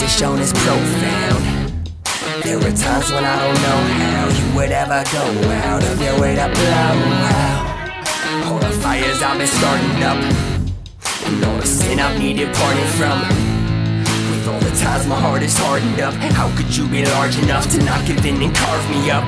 [0.06, 1.90] The shown is profound.
[2.44, 6.20] There were times when I don't know how you would ever go out of your
[6.20, 6.94] way to blow
[7.42, 8.46] out.
[8.46, 10.18] All the fires I've been starting up,
[11.26, 13.55] and all the sin I've needed parting from.
[14.76, 18.24] Times my heart is hardened up, how could you be large enough to not give
[18.24, 19.26] in and carve me up?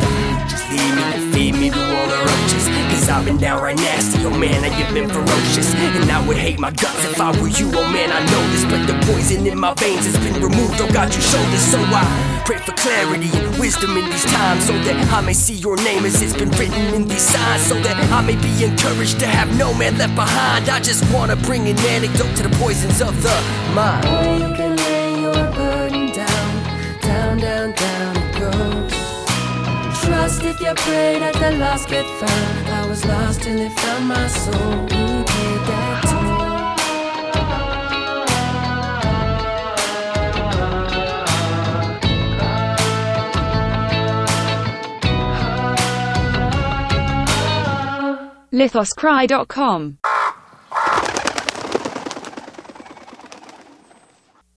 [0.49, 2.69] Just leave me and feed me to all the roaches.
[2.93, 5.75] Cause I've been downright nasty, oh man, I have been ferocious.
[5.75, 8.65] And I would hate my guts if I were you, oh man, I know this.
[8.65, 11.65] But the poison in my veins has been removed, oh God, you showed this.
[11.73, 12.05] So I
[12.45, 16.05] pray for clarity and wisdom in these times so that I may see your name
[16.05, 17.67] as it's been written in these signs.
[17.67, 20.69] So that I may be encouraged to have no man left behind.
[20.69, 23.35] I just wanna bring an anecdote to the poisons of the
[23.75, 24.68] mind.
[30.51, 32.69] If you pray that the lost get found.
[32.69, 34.87] I was lost till it found my soul.
[34.89, 35.99] Paid that
[48.51, 49.99] lithoscry.com